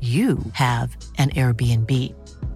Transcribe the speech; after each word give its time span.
you 0.00 0.38
have 0.52 0.96
an 1.18 1.30
Airbnb. 1.30 1.90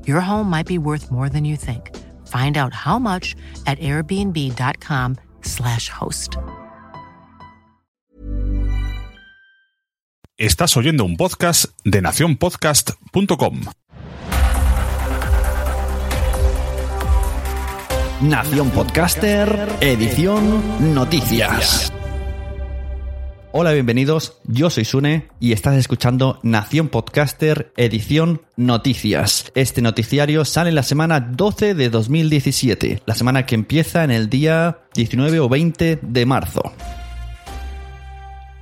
Your 0.06 0.20
home 0.20 0.48
might 0.48 0.68
be 0.68 0.78
worth 0.78 1.10
more 1.10 1.28
than 1.28 1.44
you 1.44 1.56
think. 1.56 1.90
Find 2.28 2.56
out 2.56 2.72
how 2.72 3.00
much 3.00 3.34
at 3.66 3.80
airbnb.com/slash 3.80 5.88
host. 5.88 6.36
Estás 10.38 10.76
oyendo 10.76 11.04
un 11.04 11.16
podcast 11.16 11.64
de 11.84 12.00
nacionpodcast.com. 12.00 13.62
Nación 18.22 18.70
Podcaster, 18.70 19.78
edición 19.80 20.94
Noticias. 20.94 21.92
Hola, 23.54 23.72
bienvenidos. 23.72 24.38
Yo 24.44 24.70
soy 24.70 24.86
Sune 24.86 25.28
y 25.38 25.52
estás 25.52 25.76
escuchando 25.76 26.40
Nación 26.42 26.88
Podcaster, 26.88 27.70
edición 27.76 28.40
Noticias. 28.56 29.52
Este 29.54 29.82
noticiario 29.82 30.46
sale 30.46 30.70
en 30.70 30.74
la 30.74 30.82
semana 30.82 31.20
12 31.20 31.74
de 31.74 31.90
2017, 31.90 33.02
la 33.04 33.14
semana 33.14 33.44
que 33.44 33.54
empieza 33.54 34.04
en 34.04 34.10
el 34.10 34.30
día 34.30 34.78
19 34.94 35.38
o 35.40 35.50
20 35.50 35.98
de 36.00 36.24
marzo. 36.26 36.62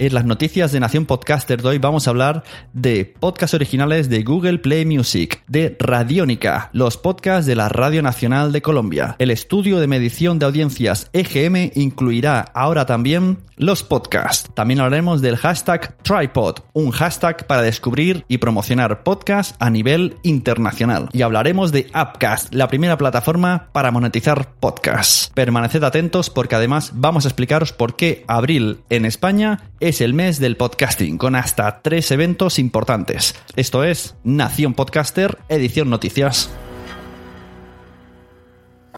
En 0.00 0.14
las 0.14 0.24
noticias 0.24 0.72
de 0.72 0.80
Nación 0.80 1.04
Podcaster 1.04 1.60
de 1.60 1.68
hoy 1.68 1.76
vamos 1.76 2.06
a 2.06 2.10
hablar 2.10 2.42
de 2.72 3.04
podcasts 3.04 3.52
originales 3.52 4.08
de 4.08 4.22
Google 4.22 4.56
Play 4.56 4.86
Music, 4.86 5.42
de 5.46 5.76
Radiónica, 5.78 6.70
los 6.72 6.96
podcasts 6.96 7.44
de 7.44 7.54
la 7.54 7.68
Radio 7.68 8.00
Nacional 8.00 8.50
de 8.50 8.62
Colombia. 8.62 9.16
El 9.18 9.30
estudio 9.30 9.78
de 9.78 9.88
medición 9.88 10.38
de 10.38 10.46
audiencias 10.46 11.10
EGM 11.12 11.72
incluirá 11.74 12.40
ahora 12.54 12.86
también 12.86 13.40
los 13.56 13.82
podcasts. 13.82 14.50
También 14.54 14.80
hablaremos 14.80 15.20
del 15.20 15.36
hashtag 15.36 15.94
Tripod, 16.02 16.60
un 16.72 16.92
hashtag 16.92 17.46
para 17.46 17.60
descubrir 17.60 18.24
y 18.26 18.38
promocionar 18.38 19.02
podcasts 19.02 19.54
a 19.58 19.68
nivel 19.68 20.16
internacional. 20.22 21.10
Y 21.12 21.20
hablaremos 21.20 21.72
de 21.72 21.88
Appcast, 21.92 22.54
la 22.54 22.68
primera 22.68 22.96
plataforma 22.96 23.68
para 23.72 23.90
monetizar 23.90 24.54
podcasts. 24.54 25.30
Permaneced 25.34 25.84
atentos 25.84 26.30
porque 26.30 26.54
además 26.54 26.92
vamos 26.94 27.26
a 27.26 27.28
explicaros 27.28 27.74
por 27.74 27.96
qué 27.96 28.24
abril 28.28 28.78
en 28.88 29.04
España 29.04 29.69
es 29.80 30.02
el 30.02 30.12
mes 30.12 30.38
del 30.38 30.56
podcasting, 30.56 31.16
con 31.16 31.34
hasta 31.34 31.80
tres 31.82 32.10
eventos 32.10 32.58
importantes. 32.58 33.34
Esto 33.56 33.82
es 33.82 34.14
Nación 34.22 34.74
Podcaster, 34.74 35.38
edición 35.48 35.88
noticias. 35.88 36.50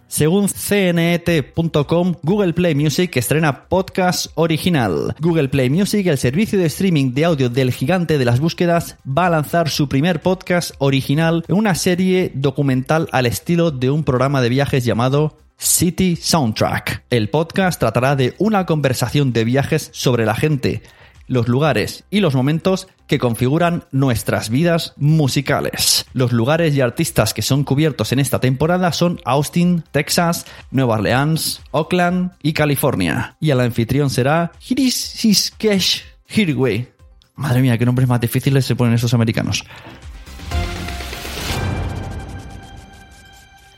Según 0.09 0.49
cnet.com, 0.49 2.17
Google 2.23 2.53
Play 2.53 2.75
Music 2.75 3.17
estrena 3.17 3.69
podcast 3.69 4.27
original. 4.35 5.15
Google 5.21 5.49
Play 5.49 5.71
Music, 5.71 6.07
el 6.07 6.19
servicio 6.19 6.59
de 6.59 6.67
streaming 6.67 7.15
de 7.15 7.25
audio 7.25 7.49
del 7.49 7.73
gigante 7.73 8.19
de 8.19 8.25
las 8.27 8.41
búsquedas, 8.41 8.97
va 9.07 9.29
a 9.29 9.31
lanzar 9.31 9.71
su 9.71 9.89
primer 9.89 10.21
podcast 10.21 10.73
original 10.79 11.45
en 11.49 11.57
una 11.57 11.75
serie 11.75 12.31
documental 12.35 13.09
al 13.13 13.25
estilo 13.25 13.71
de 13.71 13.91
un 13.91 14.05
programa 14.05 14.43
de 14.43 14.51
viajes 14.51 14.85
llamado 14.85 15.39
City 15.63 16.17
Soundtrack. 16.17 17.05
El 17.09 17.31
podcast 17.31 17.79
tratará 17.79 18.17
de 18.17 18.35
una 18.39 18.67
conversación 18.67 19.33
de 19.33 19.45
viajes 19.45 19.91
sobre 19.93 20.27
la 20.27 20.35
gente, 20.35 20.83
los 21.29 21.47
lugares 21.47 22.03
y 22.11 22.19
los 22.19 22.35
momentos 22.35 22.89
que 23.07 23.21
configuran 23.21 23.85
nuestras 23.93 24.51
vidas 24.51 24.93
musicales. 24.97 26.05
Los 26.15 26.33
lugares 26.33 26.75
y 26.75 26.81
artistas 26.81 27.33
que 27.33 27.43
son 27.43 27.63
cubiertos 27.63 28.11
en 28.11 28.19
esta 28.19 28.41
temporada 28.41 28.93
son 28.93 29.21
Austin, 29.25 29.85
Texas, 29.93 30.47
Nueva 30.73 30.95
Orleans, 30.95 31.61
Oakland 31.71 32.33
y 32.43 32.55
California. 32.55 33.37
Y 33.39 33.51
el 33.51 33.61
anfitrión 33.61 34.11
será 34.11 34.51
Hirisiskesh 34.69 36.03
Hirway. 36.29 36.89
Madre 37.37 37.63
mía, 37.63 37.79
qué 37.79 37.87
nombres 37.87 38.09
más 38.09 38.21
difíciles 38.21 38.67
se 38.67 38.75
ponen 38.75 38.95
esos 38.95 39.15
americanos. 39.15 39.65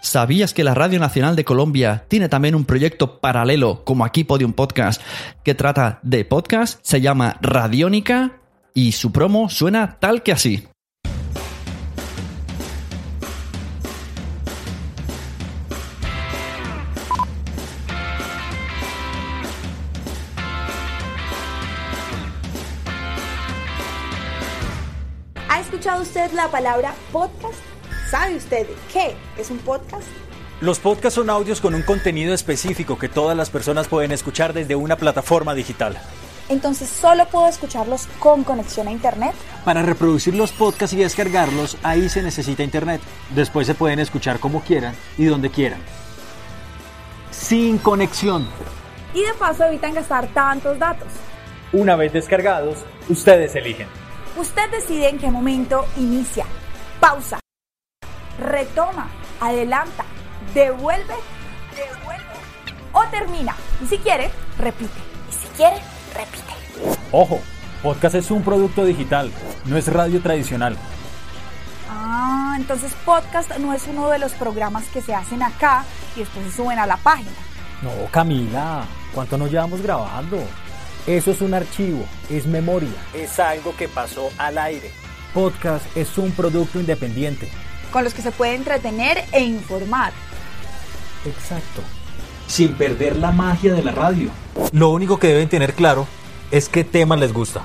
¿Sabías 0.05 0.53
que 0.53 0.65
la 0.65 0.75
Radio 0.75 1.01
Nacional 1.01 1.35
de 1.35 1.47
Colombia 1.47 2.05
tiene 2.09 2.29
también 2.29 2.55
un 2.55 2.67
proyecto 2.67 3.21
paralelo, 3.21 3.85
como 3.85 4.05
aquí 4.05 4.23
Podium 4.23 4.53
Podcast, 4.53 5.01
que 5.43 5.55
trata 5.55 5.99
de 6.03 6.27
podcast? 6.27 6.79
Se 6.83 7.01
llama 7.01 7.39
Radiónica 7.41 8.33
y 8.75 8.93
su 8.93 9.13
promo 9.13 9.49
suena 9.49 9.97
tal 10.01 10.23
que 10.23 10.33
así. 10.33 10.69
¿Ha 25.49 25.61
escuchado 25.61 26.03
usted 26.03 26.31
la 26.33 26.51
palabra 26.51 26.95
podcast? 27.11 27.74
¿Sabe 28.11 28.37
usted 28.37 28.67
qué 28.93 29.17
es 29.39 29.51
un 29.51 29.59
podcast? 29.59 30.07
Los 30.61 30.79
podcasts 30.79 31.17
son 31.17 31.31
audios 31.31 31.61
con 31.61 31.75
un 31.75 31.83
contenido 31.83 32.33
específico 32.33 32.99
que 32.99 33.09
todas 33.09 33.37
las 33.37 33.51
personas 33.51 33.89
pueden 33.89 34.13
escuchar 34.13 34.53
desde 34.53 34.77
una 34.77 34.97
plataforma 34.97 35.55
digital. 35.55 35.99
Entonces 36.49 36.89
solo 36.89 37.27
puedo 37.27 37.49
escucharlos 37.49 38.07
con 38.19 38.45
conexión 38.45 38.87
a 38.89 38.93
internet. 38.93 39.35
Para 39.65 39.83
reproducir 39.83 40.35
los 40.35 40.53
podcasts 40.53 40.95
y 40.95 40.99
descargarlos, 40.99 41.79
ahí 41.83 42.09
se 42.09 42.23
necesita 42.23 42.63
internet. 42.63 43.01
Después 43.35 43.67
se 43.67 43.75
pueden 43.75 43.99
escuchar 43.99 44.39
como 44.39 44.61
quieran 44.61 44.95
y 45.17 45.25
donde 45.25 45.51
quieran. 45.51 45.81
Sin 47.31 47.79
conexión. 47.79 48.47
Y 49.15 49.23
de 49.23 49.35
paso 49.35 49.65
evitan 49.65 49.95
gastar 49.95 50.29
tantos 50.29 50.79
datos. 50.79 51.09
Una 51.73 51.97
vez 51.97 52.13
descargados, 52.13 52.79
ustedes 53.09 53.55
eligen. 53.55 53.89
Usted 54.37 54.71
decide 54.71 55.09
en 55.09 55.19
qué 55.19 55.31
momento 55.31 55.87
inicia, 55.97 56.45
pausa, 57.01 57.39
retoma, 58.39 59.09
adelanta, 59.41 60.05
devuelve, 60.55 61.15
devuelve 61.77 62.35
o 62.93 63.05
termina. 63.11 63.55
Y 63.83 63.87
si 63.87 63.99
quiere, 63.99 64.31
repite. 64.59 65.01
Y 65.29 65.33
si 65.33 65.49
quiere, 65.57 65.77
repite. 66.15 66.55
Ojo, 67.13 67.41
podcast 67.83 68.15
es 68.17 68.31
un 68.31 68.43
producto 68.43 68.85
digital, 68.85 69.31
no 69.67 69.77
es 69.77 69.93
radio 69.93 70.21
tradicional. 70.21 70.77
Ah, 71.91 72.55
entonces 72.57 72.93
podcast 73.05 73.57
no 73.59 73.73
es 73.73 73.87
uno 73.87 74.09
de 74.09 74.19
los 74.19 74.33
programas 74.33 74.85
que 74.89 75.03
se 75.03 75.15
hacen 75.15 75.43
acá 75.43 75.85
y 76.17 76.21
después 76.21 76.47
se 76.47 76.57
suben 76.57 76.79
a 76.79 76.87
la 76.87 76.97
página. 76.97 77.31
No, 77.83 77.91
Camila, 78.11 78.85
¿cuánto 79.13 79.37
nos 79.37 79.51
llevamos 79.51 79.83
grabando? 79.83 80.39
Eso 81.07 81.33
es 81.33 81.41
un 81.43 81.53
archivo, 81.53 82.05
es 82.31 82.47
memoria, 82.47 82.89
es 83.13 83.39
algo 83.39 83.77
que 83.77 83.89
pasó 83.89 84.31
al 84.39 84.57
aire. 84.57 84.91
Podcast 85.35 85.85
es 85.97 86.17
un 86.17 86.31
producto 86.33 86.81
independiente. 86.81 87.51
Con 87.95 88.03
los 88.03 88.13
que 88.13 88.23
se 88.23 88.33
puede 88.33 88.57
entretener 88.57 89.25
e 89.31 89.45
informar. 89.45 90.13
Exacto. 91.25 91.81
Sin 92.49 92.75
perder 92.75 93.15
la 93.15 93.31
magia 93.31 93.73
de 93.73 93.85
la 93.85 93.93
radio. 93.93 94.31
Lo 94.73 94.89
único 94.89 95.21
que 95.21 95.29
deben 95.29 95.49
tener 95.49 95.75
claro 95.75 96.09
es 96.51 96.69
qué 96.69 96.83
tema 96.83 97.15
les 97.15 97.33
gusta. 97.33 97.61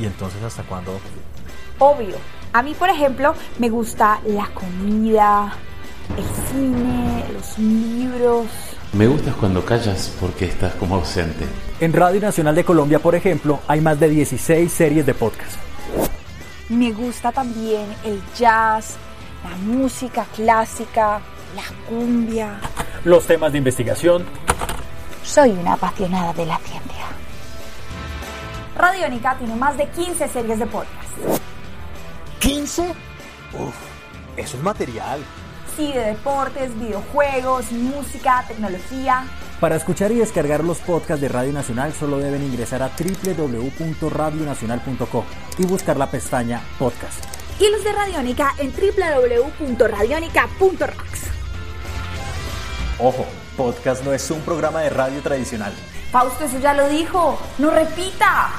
Y 0.00 0.06
entonces 0.06 0.42
hasta 0.42 0.62
cuándo. 0.62 0.98
Obvio. 1.78 2.16
A 2.54 2.62
mí, 2.62 2.72
por 2.72 2.88
ejemplo, 2.88 3.34
me 3.58 3.68
gusta 3.68 4.18
la 4.24 4.46
comida, 4.46 5.54
el 6.16 6.24
cine, 6.50 7.24
los 7.34 7.58
libros. 7.58 8.46
Me 8.94 9.06
gustas 9.06 9.34
cuando 9.34 9.62
callas 9.62 10.10
porque 10.18 10.46
estás 10.46 10.74
como 10.76 10.94
ausente. 10.94 11.44
En 11.80 11.92
Radio 11.92 12.22
Nacional 12.22 12.54
de 12.54 12.64
Colombia, 12.64 12.98
por 12.98 13.14
ejemplo, 13.14 13.60
hay 13.68 13.82
más 13.82 14.00
de 14.00 14.08
16 14.08 14.72
series 14.72 15.04
de 15.04 15.12
podcast. 15.12 15.56
Me 16.70 16.92
gusta 16.92 17.30
también 17.30 17.84
el 18.06 18.22
jazz, 18.38 18.96
la 19.44 19.56
música 19.56 20.26
clásica, 20.34 21.20
la 21.54 21.62
cumbia. 21.88 22.58
Los 23.04 23.26
temas 23.26 23.52
de 23.52 23.58
investigación. 23.58 24.24
Soy 25.22 25.50
una 25.50 25.74
apasionada 25.74 26.32
de 26.32 26.46
la 26.46 26.58
ciencia. 26.58 27.06
Radiónica 28.76 29.36
tiene 29.38 29.54
más 29.56 29.76
de 29.76 29.88
15 29.88 30.28
series 30.28 30.58
de 30.58 30.66
podcast. 30.66 31.08
¿15? 32.40 32.94
Uf, 33.54 33.74
eso 34.36 34.56
es 34.56 34.62
material. 34.62 35.20
Sí, 35.76 35.92
de 35.92 36.00
deportes, 36.00 36.74
videojuegos, 36.78 37.70
música, 37.72 38.44
tecnología. 38.48 39.26
Para 39.60 39.76
escuchar 39.76 40.10
y 40.12 40.16
descargar 40.16 40.64
los 40.64 40.78
podcasts 40.78 41.20
de 41.20 41.28
Radio 41.28 41.52
Nacional 41.52 41.92
solo 41.92 42.18
deben 42.18 42.42
ingresar 42.42 42.82
a 42.82 42.90
www.radionacional.co 42.90 45.24
y 45.58 45.66
buscar 45.66 45.96
la 45.96 46.10
pestaña 46.10 46.60
Podcast. 46.78 47.35
Y 47.58 47.70
los 47.70 47.82
de 47.84 47.92
Radiónica 47.92 48.54
en 48.58 48.70
www.radionica.rocks. 48.72 51.20
Ojo, 52.98 53.26
podcast 53.56 54.04
no 54.04 54.12
es 54.12 54.30
un 54.30 54.40
programa 54.42 54.82
de 54.82 54.90
radio 54.90 55.20
tradicional. 55.20 55.72
Fausto, 56.10 56.44
eso 56.44 56.58
ya 56.58 56.74
lo 56.74 56.88
dijo. 56.88 57.38
No 57.58 57.70
repita. 57.70 58.50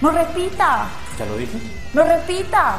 No 0.00 0.10
repita. 0.10 0.86
¿Ya 1.18 1.26
lo 1.26 1.36
dije? 1.36 1.58
No 1.92 2.04
repita. 2.04 2.78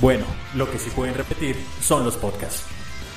Bueno, 0.00 0.26
lo 0.54 0.70
que 0.70 0.78
sí 0.78 0.90
pueden 0.90 1.14
repetir 1.14 1.56
son 1.82 2.04
los 2.04 2.16
podcasts. 2.16 2.64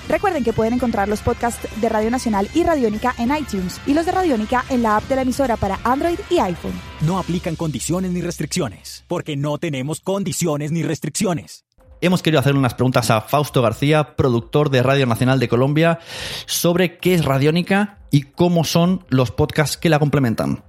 Recuerden 0.09 0.43
que 0.43 0.53
pueden 0.53 0.73
encontrar 0.73 1.07
los 1.07 1.21
podcasts 1.21 1.67
de 1.79 1.89
Radio 1.89 2.11
Nacional 2.11 2.49
y 2.53 2.63
Radiónica 2.63 3.13
en 3.17 3.35
iTunes 3.35 3.79
y 3.85 3.93
los 3.93 4.05
de 4.05 4.11
Radiónica 4.11 4.65
en 4.69 4.83
la 4.83 4.97
app 4.97 5.03
de 5.03 5.15
la 5.15 5.21
emisora 5.21 5.57
para 5.57 5.79
Android 5.83 6.19
y 6.29 6.39
iPhone. 6.39 6.79
No 7.01 7.19
aplican 7.19 7.55
condiciones 7.55 8.11
ni 8.11 8.21
restricciones, 8.21 9.03
porque 9.07 9.35
no 9.35 9.57
tenemos 9.57 10.01
condiciones 10.01 10.71
ni 10.71 10.83
restricciones. 10.83 11.65
Hemos 12.01 12.23
querido 12.23 12.39
hacer 12.39 12.55
unas 12.55 12.73
preguntas 12.73 13.11
a 13.11 13.21
Fausto 13.21 13.61
García, 13.61 14.15
productor 14.15 14.71
de 14.71 14.81
Radio 14.81 15.05
Nacional 15.05 15.39
de 15.39 15.47
Colombia, 15.47 15.99
sobre 16.47 16.97
qué 16.97 17.13
es 17.13 17.23
Radiónica 17.23 17.99
y 18.09 18.23
cómo 18.23 18.63
son 18.63 19.05
los 19.09 19.29
podcasts 19.29 19.77
que 19.77 19.89
la 19.89 19.99
complementan. 19.99 20.63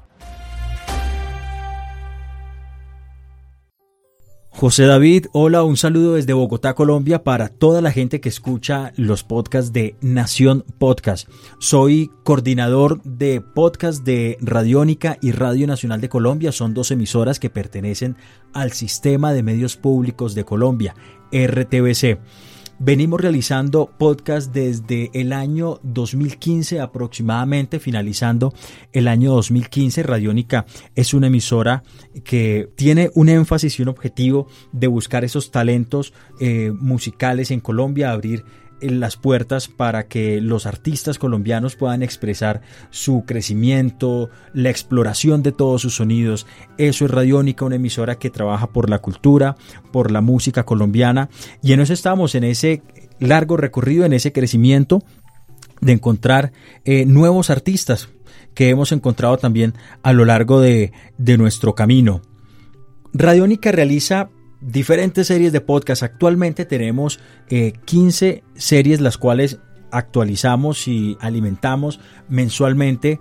José 4.55 4.85
David, 4.85 5.27
hola, 5.33 5.65
un 5.65 5.79
saludo 5.79 6.15
desde 6.15 6.35
Bogotá, 6.35 6.75
Colombia, 6.75 7.25
para 7.25 7.49
toda 7.49 7.81
la 7.81 7.91
gente 7.91 8.21
que 8.21 8.29
escucha 8.29 8.93
los 8.97 9.25
podcasts 9.25 9.73
de 9.73 9.97
Nación 10.03 10.65
Podcast. 10.79 11.27
Soy 11.59 12.11
coordinador 12.23 13.03
de 13.03 13.41
podcast 13.41 14.05
de 14.05 14.37
Radiónica 14.43 15.17
y 15.23 15.33
Radio 15.33 15.67
Nacional 15.67 16.03
de 16.03 16.11
Colombia. 16.11 16.53
Son 16.53 16.75
dos 16.75 16.91
emisoras 16.91 17.41
que 17.41 17.51
pertenecen 17.51 18.17
al 18.53 18.73
Sistema 18.73 19.33
de 19.33 19.43
Medios 19.43 19.79
Públicos 19.79 20.35
de 20.35 20.45
Colombia, 20.45 20.95
RTBC. 21.33 22.19
Venimos 22.85 23.21
realizando 23.21 23.89
podcast 23.97 24.53
desde 24.53 25.13
el 25.15 25.33
año 25.33 25.79
2015 25.85 26.81
aproximadamente, 26.81 27.79
finalizando 27.79 28.53
el 28.93 29.07
año 29.07 29.31
2015. 29.35 30.03
Radiónica 30.03 30.67
es 30.97 31.15
una 31.15 31.29
emisora 31.29 31.85
que 32.25 32.71
tiene 32.75 33.13
un 33.15 33.29
énfasis 33.29 33.79
y 33.79 33.83
un 33.83 33.89
objetivo 33.89 34.49
de 34.73 34.89
buscar 34.89 35.23
esos 35.23 35.53
talentos 35.53 36.13
eh, 36.41 36.73
musicales 36.77 37.53
en 37.53 37.61
Colombia, 37.61 38.11
abrir 38.11 38.45
las 38.83 39.17
puertas 39.17 39.69
para 39.69 40.07
que 40.09 40.41
los 40.41 40.67
artistas 40.67 41.19
colombianos 41.19 41.77
puedan 41.77 42.03
expresar 42.03 42.61
su 42.91 43.25
crecimiento, 43.27 44.31
la 44.53 44.71
exploración 44.71 45.43
de 45.43 45.53
todos 45.53 45.83
sus 45.83 45.97
sonidos. 45.97 46.47
Eso 46.79 47.05
es 47.05 47.11
Radiónica, 47.11 47.65
una 47.65 47.77
emisora 47.77 48.17
que 48.17 48.31
trabaja 48.31 48.69
por 48.69 48.91
la 48.91 48.99
cultura, 49.01 49.57
por 49.93 50.11
la 50.11 50.21
música 50.21 50.65
colombiana. 50.65 51.29
Y 51.63 51.73
en 51.73 51.81
eso 51.81 51.93
estamos, 51.93 52.35
en 52.35 52.45
ese 52.45 52.83
largo 53.19 53.57
recorrido, 53.57 54.05
en 54.05 54.13
ese 54.13 54.33
crecimiento 54.33 55.03
de 55.81 55.93
encontrar 55.93 56.53
eh, 56.85 57.07
nuevos 57.07 57.51
artistas 57.51 58.09
que 58.55 58.69
hemos 58.69 58.93
encontrado 58.93 59.37
también 59.39 59.75
a 60.03 60.13
lo 60.13 60.25
largo 60.25 60.61
de, 60.61 60.93
de 61.19 61.39
nuestro 61.39 61.75
camino. 61.75 62.23
Radiónica 63.15 63.73
realiza 63.73 64.31
diferentes 64.63 65.27
series 65.27 65.53
de 65.53 65.61
podcast. 65.61 66.03
Actualmente 66.03 66.65
tenemos 66.65 67.21
15 67.85 68.29
eh, 68.29 68.43
series 68.55 69.01
las 69.01 69.19
cuales 69.19 69.59
actualizamos 69.91 70.89
y 70.89 71.19
alimentamos 71.21 72.01
mensualmente 72.29 73.21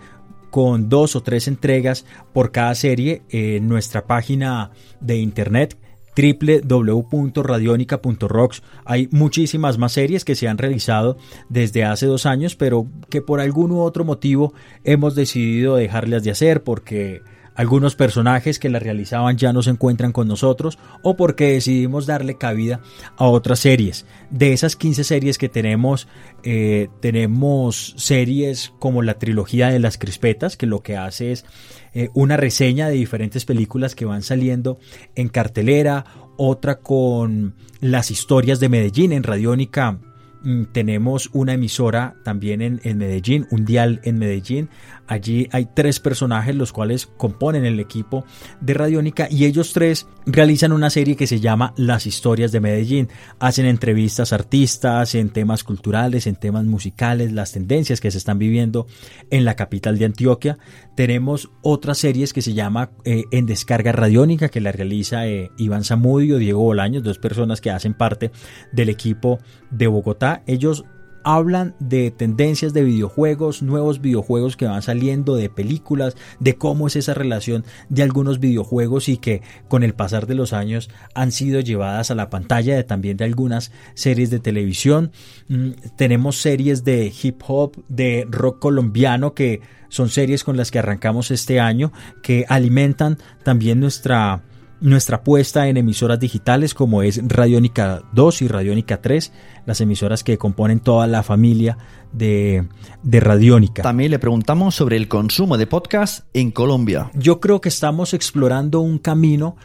con 0.52 0.88
dos 0.90 1.16
o 1.16 1.24
tres 1.24 1.48
entregas 1.48 2.06
por 2.34 2.52
cada 2.52 2.76
serie 2.76 3.24
en 3.30 3.68
nuestra 3.68 4.06
página 4.06 4.70
de 5.00 5.18
internet 5.18 5.80
www.radionica.rocks 6.14 8.64
hay 8.84 9.08
muchísimas 9.12 9.78
más 9.78 9.94
series 9.94 10.26
que 10.26 10.36
se 10.36 10.50
han 10.50 10.58
realizado 10.58 11.16
desde 11.48 11.86
hace 11.86 12.06
dos 12.06 12.26
años 12.26 12.58
pero 12.58 12.86
que 13.10 13.22
por 13.22 13.40
algún 13.40 13.72
u 13.72 13.80
otro 13.80 14.04
motivo 14.04 14.54
hemos 14.84 15.16
decidido 15.16 15.78
dejarlas 15.78 16.24
de 16.24 16.32
hacer 16.32 16.64
porque 16.64 17.22
algunos 17.56 17.96
personajes 17.96 18.60
que 18.60 18.70
la 18.70 18.80
realizaban 18.80 19.38
ya 19.38 19.54
no 19.54 19.62
se 19.62 19.72
encuentran 19.72 20.12
con 20.12 20.28
nosotros 20.28 20.80
o 21.04 21.16
porque 21.16 21.54
decidimos 21.54 22.06
darle 22.06 22.38
cabida 22.38 22.82
a 23.18 23.26
otras 23.26 23.60
series. 23.60 24.06
De 24.30 24.54
esas 24.54 24.76
15 24.76 25.04
series 25.04 25.38
que 25.38 25.50
tenemos, 25.50 26.08
eh, 26.44 26.88
tenemos 27.02 27.94
series 27.98 28.74
como 28.80 29.02
la 29.02 29.20
trilogía 29.20 29.70
de 29.70 29.80
las 29.80 29.98
crispetas, 29.98 30.58
que 30.58 30.66
lo 30.66 30.82
que 30.82 30.98
hace 30.98 31.32
es 31.32 31.46
eh, 31.94 32.10
una 32.14 32.38
reseña 32.38 32.88
de 32.88 32.94
diferentes 32.94 33.46
películas 33.46 33.96
que 33.96 34.06
van 34.06 34.24
saliendo 34.24 34.80
en 35.16 35.28
cartelera, 35.30 36.06
otra 36.38 36.80
con 36.80 37.56
las 37.82 38.12
historias 38.12 38.60
de 38.60 38.70
Medellín 38.70 39.12
en 39.12 39.24
Radiónica 39.24 40.00
mm, 40.42 40.66
tenemos 40.72 41.30
una 41.34 41.54
emisora 41.54 42.16
también 42.24 42.62
en, 42.62 42.80
en, 42.84 42.98
Medellín, 42.98 43.46
un 43.52 43.66
dial 43.66 44.00
en 44.04 44.18
Medellín. 44.18 44.70
Allí 45.08 45.48
hay 45.52 45.68
tres 45.74 46.00
personajes 46.00 46.56
los 46.56 46.72
cuales 46.72 47.06
componen 47.06 47.66
el 47.66 47.80
equipo 47.80 48.26
de 48.62 48.74
Radiónica 48.74 49.28
y 49.30 49.46
ellos 49.46 49.74
tres 49.74 50.08
realizan 50.26 50.72
una 50.72 50.90
serie 50.90 51.16
que 51.16 51.28
se 51.28 51.40
llama 51.40 51.74
Las 51.76 52.06
historias 52.06 52.52
de 52.52 52.60
Medellín. 52.60 53.10
Hacen 53.40 53.66
entrevistas 53.66 54.32
a 54.32 54.36
artistas 54.36 55.16
en 55.16 55.30
temas 55.30 55.64
culturales, 55.64 56.28
en 56.28 56.36
temas 56.36 56.66
musicales, 56.66 57.32
las 57.32 57.52
tendencias 57.52 58.00
que 58.00 58.12
se 58.12 58.18
están 58.18 58.40
viviendo 58.40 58.88
en 59.30 59.46
la 59.46 59.56
capital 59.56 59.98
de 59.98 60.06
Antioquia. 60.06 60.58
Tenemos 60.96 61.52
otras 61.62 61.98
series 61.98 62.34
que 62.34 62.42
se 62.42 62.54
llama 62.54 62.92
eh, 63.04 63.24
En 63.32 63.46
Descarga 63.46 63.92
Radiónica 63.92 64.50
que 64.50 64.62
la 64.62 64.72
realiza 64.72 65.28
eh, 65.28 65.52
Iván 65.58 65.84
Zamudio, 65.84 66.38
Diego 66.38 66.62
Bolaños, 66.62 67.04
dos 67.04 67.20
personas 67.20 67.62
que 67.62 67.72
hacen 67.72 67.94
parte 67.94 68.32
del 68.72 68.90
equipo 68.90 69.40
de 69.70 69.88
Bogotá. 69.88 70.44
Ellos 70.48 70.86
hablan 71.24 71.76
de 71.80 72.12
tendencias 72.12 72.74
de 72.74 72.84
videojuegos, 72.84 73.62
nuevos 73.62 74.02
videojuegos 74.02 74.58
que 74.58 74.66
van 74.66 74.82
saliendo, 74.82 75.36
de 75.36 75.50
películas, 75.50 76.16
de 76.40 76.56
cómo 76.56 76.88
es 76.88 76.96
esa 76.96 77.14
relación 77.14 77.66
de 77.90 78.04
algunos 78.04 78.40
videojuegos 78.40 79.10
y 79.10 79.18
que 79.18 79.42
con 79.68 79.84
el 79.84 79.94
pasar 79.94 80.28
de 80.28 80.36
los 80.36 80.54
años 80.54 80.90
han 81.14 81.32
sido 81.32 81.60
llevadas 81.60 82.12
a 82.12 82.16
la 82.16 82.30
pantalla 82.30 82.76
de 82.76 82.84
también 82.84 83.18
de 83.18 83.26
algunas 83.26 83.72
series 83.94 84.30
de 84.30 84.40
televisión. 84.40 85.12
Mm, 85.48 85.72
tenemos 85.96 86.38
series 86.42 86.84
de 86.84 87.12
hip 87.22 87.42
hop, 87.48 87.84
de 87.88 88.28
rock 88.30 88.60
colombiano 88.60 89.34
que 89.34 89.62
son 89.90 90.10
series 90.10 90.44
con 90.44 90.58
las 90.58 90.72
que 90.72 90.80
arrancamos 90.80 91.32
este 91.32 91.60
año 91.60 91.92
que 92.24 92.46
alimentan 92.48 93.18
también 93.44 93.80
nuestra 93.80 94.44
nuestra 94.82 95.18
apuesta 95.18 95.68
en 95.68 95.78
emisoras 95.78 96.20
digitales 96.20 96.74
como 96.74 97.04
es 97.04 97.22
Radiónica 97.24 98.02
2 98.14 98.42
y 98.42 98.48
Radiónica 98.48 99.02
3, 99.02 99.32
las 99.66 99.80
emisoras 99.80 100.24
que 100.24 100.38
componen 100.38 100.80
toda 100.80 101.08
la 101.08 101.24
familia 101.24 101.78
de, 102.12 102.68
de 103.04 103.20
Radiónica. 103.20 103.84
También 103.84 104.12
le 104.12 104.20
preguntamos 104.20 104.76
sobre 104.76 104.98
el 104.98 105.08
consumo 105.08 105.58
de 105.58 105.68
podcast 105.68 106.26
en 106.34 106.52
Colombia. 106.52 107.12
Yo 107.14 107.40
creo 107.40 107.62
que 107.62 107.70
estamos 107.70 108.14
explorando 108.14 108.82
un 108.82 108.98
camino 108.98 109.56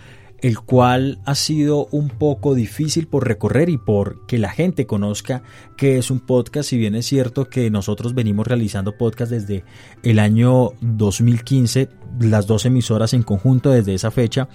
el 0.42 0.61
cual 0.61 1.18
ha 1.25 1.35
sido 1.35 1.87
un 1.90 2.08
poco 2.08 2.54
difícil 2.54 3.06
por 3.06 3.26
recorrer 3.26 3.68
y 3.68 3.78
por 3.78 4.26
que 4.26 4.38
la 4.38 4.50
gente 4.50 4.87
conozca 4.87 5.42
que 5.76 5.99
es 5.99 6.11
un 6.11 6.20
podcast, 6.20 6.68
si 6.68 6.76
bien 6.76 6.94
es 6.94 7.06
cierto 7.06 7.49
que 7.49 7.70
nosotros 7.70 8.14
venimos 8.14 8.46
realizando 8.46 8.96
podcast 8.96 9.32
desde 9.32 9.64
el 10.02 10.18
año 10.18 10.73
2015, 10.80 11.88
las 12.20 12.46
dos 12.46 12.66
emisoras 12.66 13.14
en 13.14 13.23
conjunto 13.23 13.70
desde 13.70 13.94
esa 13.94 14.11
fecha, 14.11 14.49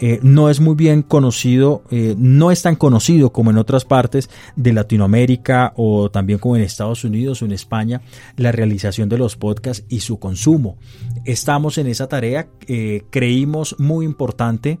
eh, 0.00 0.20
no 0.22 0.48
es 0.48 0.60
muy 0.60 0.76
bien 0.76 1.02
conocido, 1.02 1.82
eh, 1.90 2.14
no 2.16 2.52
es 2.52 2.62
tan 2.62 2.76
conocido 2.76 3.32
como 3.32 3.50
en 3.50 3.58
otras 3.58 3.84
partes 3.84 4.30
de 4.54 4.72
Latinoamérica 4.72 5.72
o 5.76 6.10
también 6.10 6.38
como 6.38 6.56
en 6.56 6.62
Estados 6.62 7.02
Unidos 7.04 7.42
o 7.42 7.46
en 7.46 7.52
España, 7.52 8.00
la 8.36 8.52
realización 8.52 9.08
de 9.08 9.18
los 9.18 9.36
podcasts 9.36 9.84
y 9.88 10.00
su 10.00 10.20
consumo. 10.20 10.78
Estamos 11.24 11.78
en 11.78 11.88
esa 11.88 12.06
tarea, 12.06 12.48
eh, 12.68 13.02
creímos 13.10 13.74
muy 13.78 14.04
importante 14.04 14.78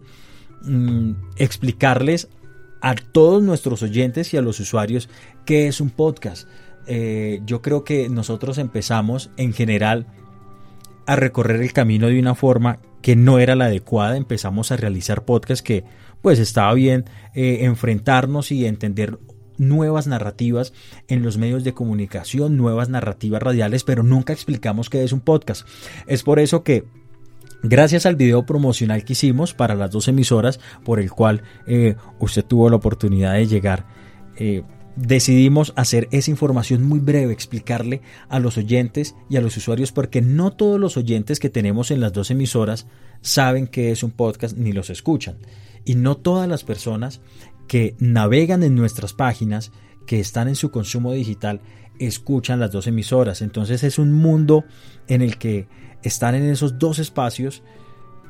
mm, 0.62 1.12
explicarles 1.36 2.28
a 2.80 2.94
todos 2.94 3.42
nuestros 3.42 3.82
oyentes 3.82 4.32
y 4.32 4.36
a 4.36 4.42
los 4.42 4.60
usuarios 4.60 5.08
qué 5.44 5.66
es 5.66 5.80
un 5.80 5.90
podcast. 5.90 6.48
yo 7.44 7.60
creo 7.60 7.84
que 7.84 8.08
nosotros 8.08 8.56
empezamos 8.56 9.30
en 9.36 9.52
general 9.52 10.06
a 11.06 11.16
recorrer 11.16 11.60
el 11.60 11.72
camino 11.74 12.06
de 12.06 12.18
una 12.18 12.34
forma 12.34 12.78
que 13.02 13.16
no 13.16 13.38
era 13.38 13.54
la 13.54 13.66
adecuada, 13.66 14.16
empezamos 14.16 14.72
a 14.72 14.76
realizar 14.76 15.24
podcasts 15.24 15.62
que 15.62 15.84
pues 16.22 16.38
estaba 16.38 16.72
bien 16.74 17.04
eh, 17.34 17.58
enfrentarnos 17.62 18.50
y 18.50 18.66
entender 18.66 19.18
nuevas 19.56 20.06
narrativas 20.06 20.72
en 21.08 21.22
los 21.22 21.36
medios 21.36 21.64
de 21.64 21.74
comunicación, 21.74 22.56
nuevas 22.56 22.88
narrativas 22.88 23.42
radiales, 23.42 23.84
pero 23.84 24.02
nunca 24.02 24.32
explicamos 24.32 24.88
qué 24.90 25.04
es 25.04 25.12
un 25.12 25.20
podcast. 25.20 25.66
Es 26.06 26.22
por 26.22 26.38
eso 26.38 26.62
que 26.62 26.84
Gracias 27.62 28.06
al 28.06 28.14
video 28.14 28.46
promocional 28.46 29.04
que 29.04 29.14
hicimos 29.14 29.52
para 29.52 29.74
las 29.74 29.90
dos 29.90 30.06
emisoras, 30.06 30.60
por 30.84 31.00
el 31.00 31.10
cual 31.10 31.42
eh, 31.66 31.96
usted 32.20 32.44
tuvo 32.44 32.70
la 32.70 32.76
oportunidad 32.76 33.34
de 33.34 33.48
llegar, 33.48 33.84
eh, 34.36 34.62
decidimos 35.00 35.72
hacer 35.76 36.08
esa 36.10 36.30
información 36.30 36.82
muy 36.82 36.98
breve, 36.98 37.32
explicarle 37.32 38.02
a 38.28 38.40
los 38.40 38.58
oyentes 38.58 39.14
y 39.30 39.36
a 39.36 39.40
los 39.40 39.56
usuarios, 39.56 39.92
porque 39.92 40.22
no 40.22 40.52
todos 40.52 40.80
los 40.80 40.96
oyentes 40.96 41.38
que 41.38 41.50
tenemos 41.50 41.90
en 41.90 42.00
las 42.00 42.12
dos 42.12 42.30
emisoras 42.30 42.86
saben 43.20 43.68
que 43.68 43.92
es 43.92 44.02
un 44.02 44.10
podcast 44.10 44.56
ni 44.56 44.72
los 44.72 44.90
escuchan. 44.90 45.36
Y 45.84 45.94
no 45.94 46.16
todas 46.16 46.48
las 46.48 46.64
personas 46.64 47.20
que 47.68 47.94
navegan 47.98 48.62
en 48.62 48.74
nuestras 48.74 49.12
páginas, 49.12 49.70
que 50.06 50.18
están 50.18 50.48
en 50.48 50.56
su 50.56 50.70
consumo 50.70 51.12
digital, 51.12 51.60
escuchan 52.00 52.58
las 52.58 52.72
dos 52.72 52.86
emisoras. 52.88 53.40
Entonces 53.40 53.84
es 53.84 53.98
un 53.98 54.12
mundo 54.12 54.64
en 55.06 55.22
el 55.22 55.38
que 55.38 55.68
están 56.02 56.34
en 56.34 56.44
esos 56.44 56.78
dos 56.78 56.98
espacios 56.98 57.62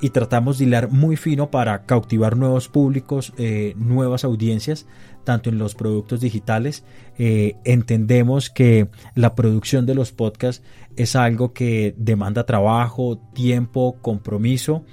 y 0.01 0.11
tratamos 0.11 0.59
de 0.59 0.65
hilar 0.65 0.91
muy 0.91 1.17
fino 1.17 1.51
para 1.51 1.85
cautivar 1.85 2.37
nuevos 2.37 2.69
públicos, 2.69 3.33
eh, 3.37 3.75
nuevas 3.77 4.25
audiencias, 4.25 4.87
tanto 5.25 5.51
en 5.51 5.59
los 5.59 5.75
productos 5.75 6.21
digitales. 6.21 6.85
Eh, 7.19 7.57
entendemos 7.65 8.51
que 8.51 8.89
la 9.15 9.35
producción 9.35 9.87
de 9.87 9.95
los 9.95 10.13
podcasts 10.13 10.63
es 10.97 11.17
algo 11.17 11.53
que 11.53 11.95
demanda 11.97 12.47
trabajo, 12.47 13.19
tiempo, 13.35 13.97
compromiso. 14.01 14.85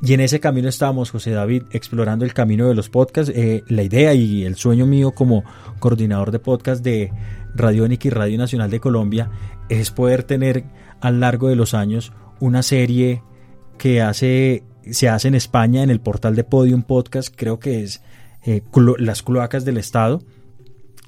Y 0.00 0.12
en 0.14 0.20
ese 0.20 0.38
camino 0.38 0.68
estamos, 0.68 1.10
José 1.10 1.32
David, 1.32 1.64
explorando 1.72 2.24
el 2.24 2.32
camino 2.32 2.68
de 2.68 2.74
los 2.74 2.88
podcasts. 2.88 3.32
Eh, 3.34 3.62
la 3.68 3.82
idea 3.82 4.14
y 4.14 4.44
el 4.44 4.56
sueño 4.56 4.86
mío 4.86 5.12
como 5.12 5.44
coordinador 5.80 6.30
de 6.30 6.38
podcast 6.38 6.84
de 6.84 7.12
Radiónica 7.54 8.06
y 8.06 8.10
Radio 8.10 8.38
Nacional 8.38 8.70
de 8.70 8.80
Colombia 8.80 9.30
es 9.68 9.90
poder 9.90 10.22
tener 10.22 10.64
a 11.00 11.10
lo 11.10 11.18
largo 11.18 11.48
de 11.48 11.56
los 11.56 11.74
años 11.74 12.12
una 12.40 12.62
serie 12.62 13.22
que 13.78 14.02
hace, 14.02 14.64
se 14.90 15.08
hace 15.08 15.28
en 15.28 15.34
España 15.34 15.82
en 15.82 15.90
el 15.90 16.00
portal 16.00 16.36
de 16.36 16.44
Podium 16.44 16.82
Podcast, 16.82 17.34
creo 17.34 17.58
que 17.58 17.82
es 17.82 18.02
eh, 18.44 18.62
Las 18.98 19.22
Cloacas 19.22 19.64
del 19.64 19.78
Estado. 19.78 20.22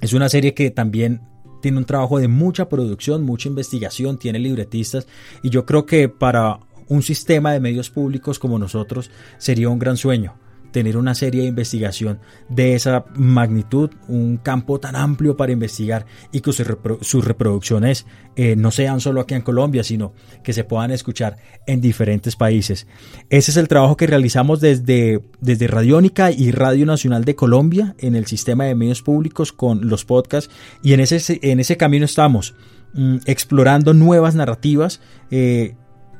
Es 0.00 0.14
una 0.14 0.28
serie 0.28 0.54
que 0.54 0.70
también 0.70 1.20
tiene 1.60 1.78
un 1.78 1.84
trabajo 1.84 2.18
de 2.18 2.28
mucha 2.28 2.68
producción, 2.68 3.24
mucha 3.24 3.48
investigación, 3.48 4.18
tiene 4.18 4.38
libretistas 4.38 5.06
y 5.42 5.50
yo 5.50 5.66
creo 5.66 5.84
que 5.84 6.08
para 6.08 6.60
un 6.88 7.02
sistema 7.02 7.52
de 7.52 7.60
medios 7.60 7.90
públicos 7.90 8.38
como 8.38 8.58
nosotros 8.58 9.10
sería 9.36 9.68
un 9.68 9.78
gran 9.78 9.98
sueño 9.98 10.39
tener 10.70 10.96
una 10.96 11.14
serie 11.14 11.42
de 11.42 11.48
investigación 11.48 12.20
de 12.48 12.74
esa 12.74 13.04
magnitud, 13.14 13.90
un 14.08 14.36
campo 14.36 14.80
tan 14.80 14.96
amplio 14.96 15.36
para 15.36 15.52
investigar 15.52 16.06
y 16.32 16.40
que 16.40 16.52
sus 16.52 17.24
reproducciones 17.24 18.06
eh, 18.36 18.56
no 18.56 18.70
sean 18.70 19.00
solo 19.00 19.20
aquí 19.20 19.34
en 19.34 19.42
Colombia, 19.42 19.84
sino 19.84 20.14
que 20.42 20.52
se 20.52 20.64
puedan 20.64 20.90
escuchar 20.90 21.36
en 21.66 21.80
diferentes 21.80 22.36
países. 22.36 22.86
Ese 23.28 23.50
es 23.50 23.56
el 23.56 23.68
trabajo 23.68 23.96
que 23.96 24.06
realizamos 24.06 24.60
desde, 24.60 25.22
desde 25.40 25.66
Radiónica 25.66 26.30
y 26.30 26.52
Radio 26.52 26.86
Nacional 26.86 27.24
de 27.24 27.34
Colombia 27.34 27.94
en 27.98 28.14
el 28.14 28.26
sistema 28.26 28.64
de 28.64 28.74
medios 28.74 29.02
públicos 29.02 29.52
con 29.52 29.88
los 29.88 30.04
podcasts 30.04 30.52
y 30.82 30.92
en 30.92 31.00
ese, 31.00 31.40
en 31.42 31.60
ese 31.60 31.76
camino 31.76 32.04
estamos 32.04 32.54
mm, 32.94 33.18
explorando 33.26 33.94
nuevas 33.94 34.34
narrativas. 34.34 35.00
Eh, 35.30 35.74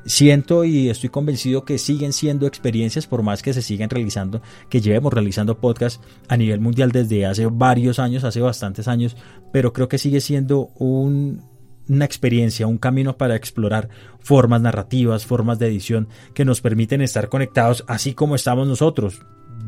siento 0.07 0.65
y 0.65 0.89
estoy 0.89 1.11
convencido 1.11 1.65
que 1.65 1.79
siguen 1.79 2.13
siendo 2.13 2.47
experiencias 2.47 3.07
por 3.07 3.23
más 3.23 3.43
que 3.43 3.53
se 3.53 3.63
sigan 3.63 3.91
realizando, 3.91 4.43
que 4.69 4.81
llevemos 4.81 5.13
realizando 5.13 5.59
podcasts 5.59 6.01
a 6.29 6.37
nivel 6.37 6.61
mundial 6.61 6.93
desde 6.93 7.27
hace 7.27 7.47
varios 7.47 7.99
años, 7.99 8.25
hace 8.25 8.41
bastantes 8.41 8.89
años, 8.89 9.17
pero 9.53 9.73
creo 9.73 9.89
que 9.89 9.99
sigue 9.99 10.21
siendo 10.21 10.71
una 10.79 12.05
experiencia, 12.05 12.67
un 12.67 12.79
camino 12.79 13.17
para 13.17 13.37
explorar 13.37 13.89
formas 14.21 14.61
narrativas, 14.61 15.27
formas 15.27 15.59
de 15.59 15.69
edición 15.69 16.09
que 16.35 16.45
nos 16.45 16.61
permiten 16.61 17.03
estar 17.03 17.29
conectados 17.29 17.85
así 17.87 18.15
como 18.15 18.35
estamos 18.35 18.67
nosotros 18.67 19.21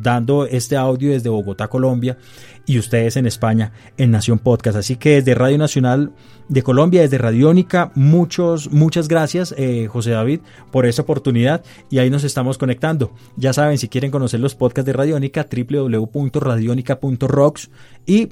dando 0.02 0.46
este 0.46 0.76
audio 0.76 1.12
desde 1.12 1.28
Bogotá, 1.28 1.68
Colombia, 1.68 2.18
y 2.66 2.78
ustedes 2.78 3.16
en 3.16 3.26
España 3.26 3.72
en 3.96 4.10
Nación 4.10 4.38
Podcast. 4.38 4.76
Así 4.76 4.96
que 4.96 5.14
desde 5.16 5.34
Radio 5.34 5.56
Nacional 5.58 6.12
de 6.48 6.62
Colombia, 6.62 7.02
desde 7.02 7.18
Radiónica, 7.18 7.92
muchos, 7.94 8.70
muchas 8.70 9.08
gracias, 9.08 9.54
eh, 9.56 9.88
José 9.88 10.10
David, 10.10 10.40
por 10.70 10.86
esa 10.86 11.02
oportunidad 11.02 11.64
y 11.90 11.98
ahí 11.98 12.08
nos 12.10 12.22
estamos 12.24 12.58
conectando. 12.58 13.12
Ya 13.36 13.52
saben, 13.52 13.78
si 13.78 13.88
quieren 13.88 14.10
conocer 14.10 14.40
los 14.40 14.54
podcasts 14.54 14.86
de 14.86 14.92
Radiónica, 14.92 15.48
www.radionica.rocks 15.50 17.70
y 18.06 18.28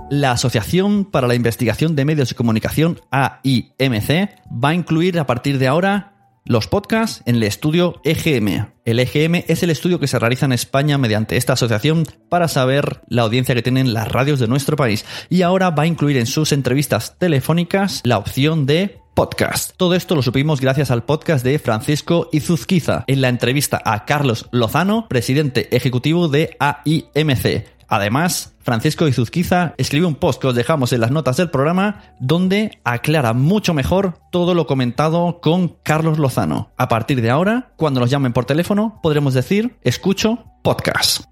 La 0.09 0.31
Asociación 0.31 1.05
para 1.05 1.27
la 1.27 1.35
Investigación 1.35 1.95
de 1.95 2.03
Medios 2.03 2.29
de 2.29 2.35
Comunicación, 2.35 2.99
AIMC, 3.11 4.31
va 4.51 4.69
a 4.69 4.73
incluir 4.73 5.19
a 5.19 5.27
partir 5.27 5.59
de 5.59 5.67
ahora 5.67 6.10
los 6.45 6.67
podcasts 6.67 7.21
en 7.25 7.35
el 7.35 7.43
estudio 7.43 8.01
EGM. 8.03 8.67
El 8.83 8.99
EGM 8.99 9.43
es 9.47 9.63
el 9.63 9.69
estudio 9.69 9.99
que 9.99 10.07
se 10.07 10.19
realiza 10.19 10.45
en 10.45 10.53
España 10.53 10.97
mediante 10.97 11.37
esta 11.37 11.53
asociación 11.53 12.05
para 12.29 12.47
saber 12.47 13.01
la 13.07 13.21
audiencia 13.23 13.55
que 13.55 13.61
tienen 13.61 13.93
las 13.93 14.07
radios 14.07 14.39
de 14.39 14.47
nuestro 14.47 14.75
país 14.75 15.05
y 15.29 15.43
ahora 15.43 15.69
va 15.69 15.83
a 15.83 15.87
incluir 15.87 16.17
en 16.17 16.25
sus 16.25 16.51
entrevistas 16.51 17.17
telefónicas 17.17 18.01
la 18.03 18.17
opción 18.17 18.65
de 18.65 18.99
podcast. 19.13 19.73
Todo 19.77 19.95
esto 19.95 20.15
lo 20.15 20.21
supimos 20.21 20.61
gracias 20.61 20.89
al 20.89 21.03
podcast 21.03 21.43
de 21.43 21.59
Francisco 21.59 22.29
Izuzquiza 22.31 23.03
en 23.07 23.21
la 23.21 23.29
entrevista 23.29 23.81
a 23.83 24.05
Carlos 24.05 24.47
Lozano, 24.51 25.07
presidente 25.07 25.75
ejecutivo 25.75 26.27
de 26.27 26.55
AIMC 26.59 27.65
Además, 27.91 28.55
Francisco 28.61 29.05
Izuzquiza 29.05 29.73
escribe 29.77 30.05
un 30.05 30.15
post 30.15 30.41
que 30.41 30.47
os 30.47 30.55
dejamos 30.55 30.93
en 30.93 31.01
las 31.01 31.11
notas 31.11 31.35
del 31.35 31.49
programa 31.49 32.15
donde 32.21 32.79
aclara 32.85 33.33
mucho 33.33 33.73
mejor 33.73 34.17
todo 34.31 34.55
lo 34.55 34.65
comentado 34.65 35.41
con 35.41 35.75
Carlos 35.83 36.17
Lozano. 36.17 36.71
A 36.77 36.87
partir 36.87 37.21
de 37.21 37.29
ahora, 37.29 37.73
cuando 37.75 37.99
nos 37.99 38.09
llamen 38.09 38.31
por 38.31 38.45
teléfono, 38.45 39.01
podremos 39.03 39.33
decir 39.33 39.75
escucho 39.83 40.45
podcast. 40.63 41.30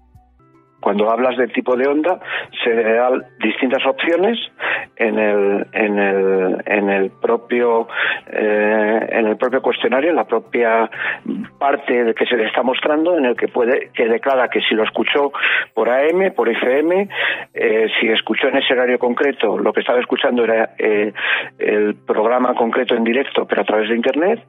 Cuando 0.80 1.10
hablas 1.10 1.36
del 1.36 1.52
tipo 1.52 1.76
de 1.76 1.86
onda, 1.86 2.20
se 2.64 2.74
dan 2.74 3.24
distintas 3.38 3.84
opciones 3.86 4.38
en 4.96 5.18
el, 5.18 5.66
en 5.72 5.98
el, 5.98 6.62
en 6.66 6.90
el 6.90 7.10
propio 7.10 7.88
eh, 8.26 9.08
en 9.10 9.26
el 9.26 9.36
propio 9.36 9.62
cuestionario, 9.62 10.10
en 10.10 10.16
la 10.16 10.24
propia 10.24 10.90
parte 11.58 12.14
que 12.14 12.26
se 12.26 12.36
le 12.36 12.46
está 12.46 12.62
mostrando, 12.62 13.16
en 13.16 13.24
el 13.24 13.36
que 13.36 13.48
puede 13.48 13.90
que 13.94 14.06
declara 14.06 14.48
que 14.48 14.60
si 14.60 14.74
lo 14.74 14.84
escuchó 14.84 15.32
por 15.74 15.88
AM, 15.88 16.32
por 16.34 16.48
FM, 16.48 17.08
eh, 17.54 17.86
si 17.98 18.08
escuchó 18.08 18.48
en 18.48 18.58
ese 18.58 18.72
horario 18.72 18.98
concreto, 18.98 19.58
lo 19.58 19.72
que 19.72 19.80
estaba 19.80 20.00
escuchando 20.00 20.44
era 20.44 20.70
eh, 20.78 21.12
el 21.58 21.94
programa 21.94 22.54
concreto 22.54 22.94
en 22.94 23.04
directo, 23.04 23.46
pero 23.46 23.62
a 23.62 23.64
través 23.64 23.88
de 23.88 23.96
internet, 23.96 24.40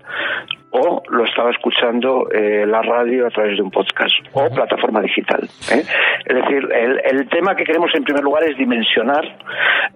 o 0.71 1.01
lo 1.09 1.25
estaba 1.25 1.51
escuchando 1.51 2.29
eh, 2.31 2.65
la 2.65 2.81
radio 2.81 3.27
a 3.27 3.29
través 3.29 3.57
de 3.57 3.63
un 3.63 3.71
podcast 3.71 4.13
o 4.33 4.49
plataforma 4.49 5.01
digital. 5.01 5.41
¿eh? 5.71 5.83
Es 6.25 6.35
decir, 6.35 6.67
el, 6.73 7.01
el, 7.03 7.27
tema 7.29 7.55
que 7.55 7.63
queremos 7.63 7.91
en 7.93 8.03
primer 8.03 8.23
lugar 8.23 8.43
es 8.43 8.57
dimensionar, 8.57 9.23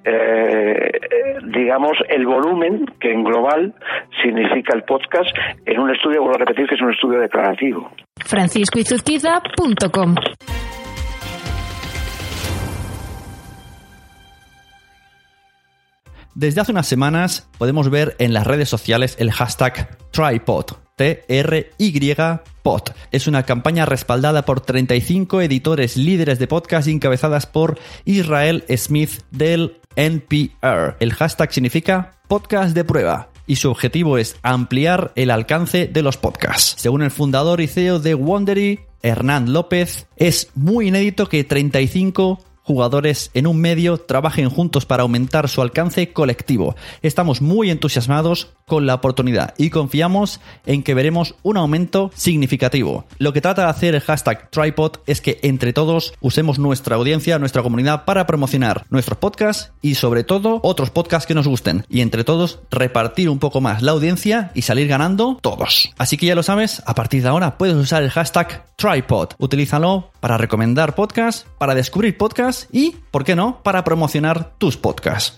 eh, 0.04 0.92
digamos, 1.46 1.94
el 2.10 2.26
volumen 2.26 2.86
que 3.00 3.12
en 3.12 3.24
global 3.24 3.74
significa 4.22 4.76
el 4.76 4.84
podcast 4.84 5.30
en 5.66 5.80
un 5.80 5.92
estudio, 5.92 6.22
vuelvo 6.22 6.36
a 6.36 6.40
repetir, 6.40 6.68
que 6.68 6.76
es 6.76 6.82
un 6.82 6.92
estudio 6.92 7.20
declarativo. 7.20 7.90
franciscoizuzquiza.com 8.26 10.16
Desde 16.36 16.60
hace 16.60 16.74
unas 16.74 16.88
semanas 16.88 17.48
podemos 17.58 17.90
ver 17.90 18.18
en 18.20 18.34
las 18.34 18.46
redes 18.46 18.68
sociales 18.68 19.16
el 19.20 19.32
hashtag 19.32 19.98
Tripod, 20.12 20.66
T-R-Y-Pod. 20.98 22.82
Es 23.14 23.28
una 23.28 23.44
campaña 23.44 23.86
respaldada 23.86 24.44
por 24.44 24.60
35 24.60 25.42
editores 25.42 25.96
líderes 25.96 26.38
de 26.38 26.48
podcast 26.48 26.90
encabezadas 26.90 27.46
por 27.46 27.80
Israel 28.04 28.66
Smith 28.76 29.22
del 29.32 29.80
NPR. 29.96 30.98
El 31.00 31.14
hashtag 31.14 31.54
significa 31.54 32.20
podcast 32.28 32.76
de 32.76 32.84
prueba 32.84 33.30
y 33.48 33.56
su 33.56 33.72
objetivo 33.72 34.18
es 34.18 34.36
ampliar 34.44 35.14
el 35.16 35.32
alcance 35.32 35.88
de 35.88 36.02
los 36.02 36.18
podcasts. 36.18 36.76
Según 36.82 37.02
el 37.02 37.12
fundador 37.12 37.62
y 37.62 37.68
CEO 37.68 38.00
de 38.00 38.14
Wondery, 38.14 38.82
Hernán 39.02 39.54
López, 39.54 40.08
es 40.18 40.50
muy 40.54 40.90
inédito 40.90 41.30
que 41.30 41.46
35 41.46 42.44
jugadores 42.66 43.30
en 43.34 43.48
un 43.48 43.62
medio 43.62 43.98
trabajen 43.98 44.50
juntos 44.50 44.86
para 44.86 45.04
aumentar 45.04 45.48
su 45.48 45.62
alcance 45.62 46.12
colectivo. 46.12 46.76
Estamos 47.02 47.42
muy 47.42 47.70
entusiasmados 47.70 48.50
con 48.66 48.88
la 48.88 48.96
oportunidad 48.96 49.54
y 49.58 49.70
confiamos 49.70 50.40
en 50.66 50.82
que 50.82 50.96
veremos 50.96 51.36
un 51.44 51.58
aumento 51.58 52.12
significativo. 52.16 53.06
Lo 53.20 53.32
que 53.34 53.42
trata 53.42 53.64
de 53.64 53.70
hacer 53.70 53.96
el 53.96 54.02
hashtag 54.02 54.50
Tripod 54.50 54.94
es 55.06 55.22
que 55.22 55.40
entre 55.44 55.74
todos 55.74 56.14
usemos 56.20 56.58
nuestra 56.58 56.96
audiencia, 56.96 57.38
nuestra 57.38 57.62
comunidad 57.62 58.06
para 58.06 58.26
promocionar 58.26 58.86
nuestros 58.90 59.20
podcasts 59.20 59.72
y 59.82 59.96
sobre 59.96 60.24
todo 60.24 60.60
otros 60.64 60.90
podcasts 60.90 61.28
que 61.28 61.36
nos 61.36 61.48
gusten 61.48 61.86
y 61.88 62.02
entre 62.02 62.24
todos 62.24 62.60
repartir 62.72 63.30
un 63.30 63.38
poco 63.38 63.62
más 63.62 63.84
la 63.84 63.92
audiencia 63.92 64.52
y 64.56 64.64
salir 64.64 64.88
ganando 64.88 65.38
todos. 65.42 65.92
Así 65.98 66.18
que 66.18 66.26
ya 66.26 66.36
lo 66.36 66.42
sabes, 66.42 66.82
a 66.88 66.96
partir 66.96 67.22
de 67.22 67.30
ahora 67.30 67.60
puedes 67.60 67.76
usar 67.76 68.02
el 68.02 68.10
hashtag 68.10 68.66
Tripod. 68.76 69.30
Utilízalo 69.38 70.12
para 70.20 70.38
recomendar 70.38 70.96
podcasts, 70.96 71.46
para 71.60 71.76
descubrir 71.76 72.18
podcasts 72.18 72.55
y, 72.72 72.96
¿por 73.12 73.24
qué 73.24 73.36
no?, 73.36 73.62
para 73.64 73.84
promocionar 73.84 74.54
tus 74.58 74.78
podcasts. 74.78 75.38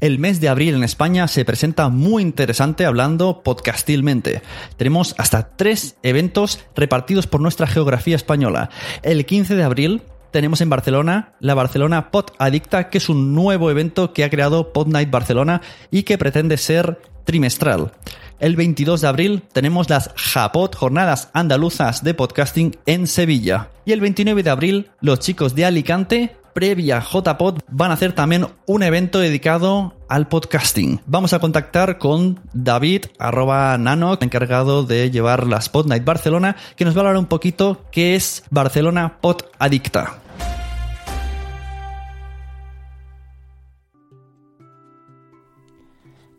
El 0.00 0.18
mes 0.18 0.40
de 0.40 0.48
abril 0.48 0.74
en 0.74 0.82
España 0.82 1.28
se 1.28 1.44
presenta 1.44 1.90
muy 1.90 2.22
interesante 2.22 2.86
hablando 2.86 3.42
podcastilmente. 3.42 4.40
Tenemos 4.78 5.14
hasta 5.18 5.56
tres 5.56 5.96
eventos 6.02 6.60
repartidos 6.74 7.26
por 7.26 7.42
nuestra 7.42 7.66
geografía 7.66 8.16
española. 8.16 8.70
El 9.02 9.26
15 9.26 9.56
de 9.56 9.62
abril 9.62 10.02
tenemos 10.30 10.60
en 10.60 10.70
Barcelona 10.70 11.34
la 11.40 11.54
Barcelona 11.54 12.10
Pod 12.10 12.26
Adicta, 12.38 12.88
que 12.88 12.98
es 12.98 13.08
un 13.08 13.34
nuevo 13.34 13.70
evento 13.70 14.12
que 14.12 14.24
ha 14.24 14.30
creado 14.30 14.72
Pod 14.72 14.88
Night 14.88 15.10
Barcelona 15.10 15.62
y 15.90 16.04
que 16.04 16.18
pretende 16.18 16.56
ser 16.56 17.00
trimestral. 17.24 17.92
El 18.38 18.56
22 18.56 19.02
de 19.02 19.08
abril 19.08 19.42
tenemos 19.52 19.90
las 19.90 20.10
Japot, 20.16 20.74
Jornadas 20.74 21.28
Andaluzas 21.34 22.02
de 22.02 22.14
Podcasting 22.14 22.76
en 22.86 23.06
Sevilla. 23.06 23.68
Y 23.84 23.92
el 23.92 24.00
29 24.00 24.42
de 24.42 24.50
abril, 24.50 24.90
los 25.00 25.20
chicos 25.20 25.54
de 25.54 25.66
Alicante, 25.66 26.36
previa 26.54 27.00
JPod, 27.00 27.60
van 27.68 27.90
a 27.90 27.94
hacer 27.94 28.12
también 28.12 28.46
un 28.66 28.82
evento 28.82 29.18
dedicado 29.18 29.94
al 30.08 30.28
podcasting. 30.28 31.00
Vamos 31.06 31.32
a 31.32 31.38
contactar 31.38 31.98
con 31.98 32.40
David, 32.52 33.06
arroba 33.18 33.76
Nanok, 33.78 34.22
encargado 34.22 34.84
de 34.84 35.10
llevar 35.10 35.46
las 35.46 35.68
Pod 35.68 35.86
Night 35.86 36.04
Barcelona, 36.04 36.56
que 36.76 36.84
nos 36.84 36.94
va 36.94 36.98
a 36.98 37.00
hablar 37.02 37.18
un 37.18 37.26
poquito 37.26 37.84
qué 37.92 38.16
es 38.16 38.42
Barcelona 38.50 39.18
Pod 39.20 39.42
Adicta. 39.58 40.19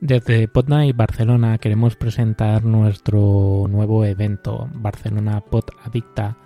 Desde 0.01 0.47
Podnight 0.47 0.95
Barcelona 0.95 1.59
queremos 1.59 1.95
presentar 1.95 2.65
nuestro 2.65 3.67
nuevo 3.69 4.03
evento, 4.03 4.67
Barcelona 4.73 5.41
Pod 5.41 5.65
Adicta, 5.83 6.39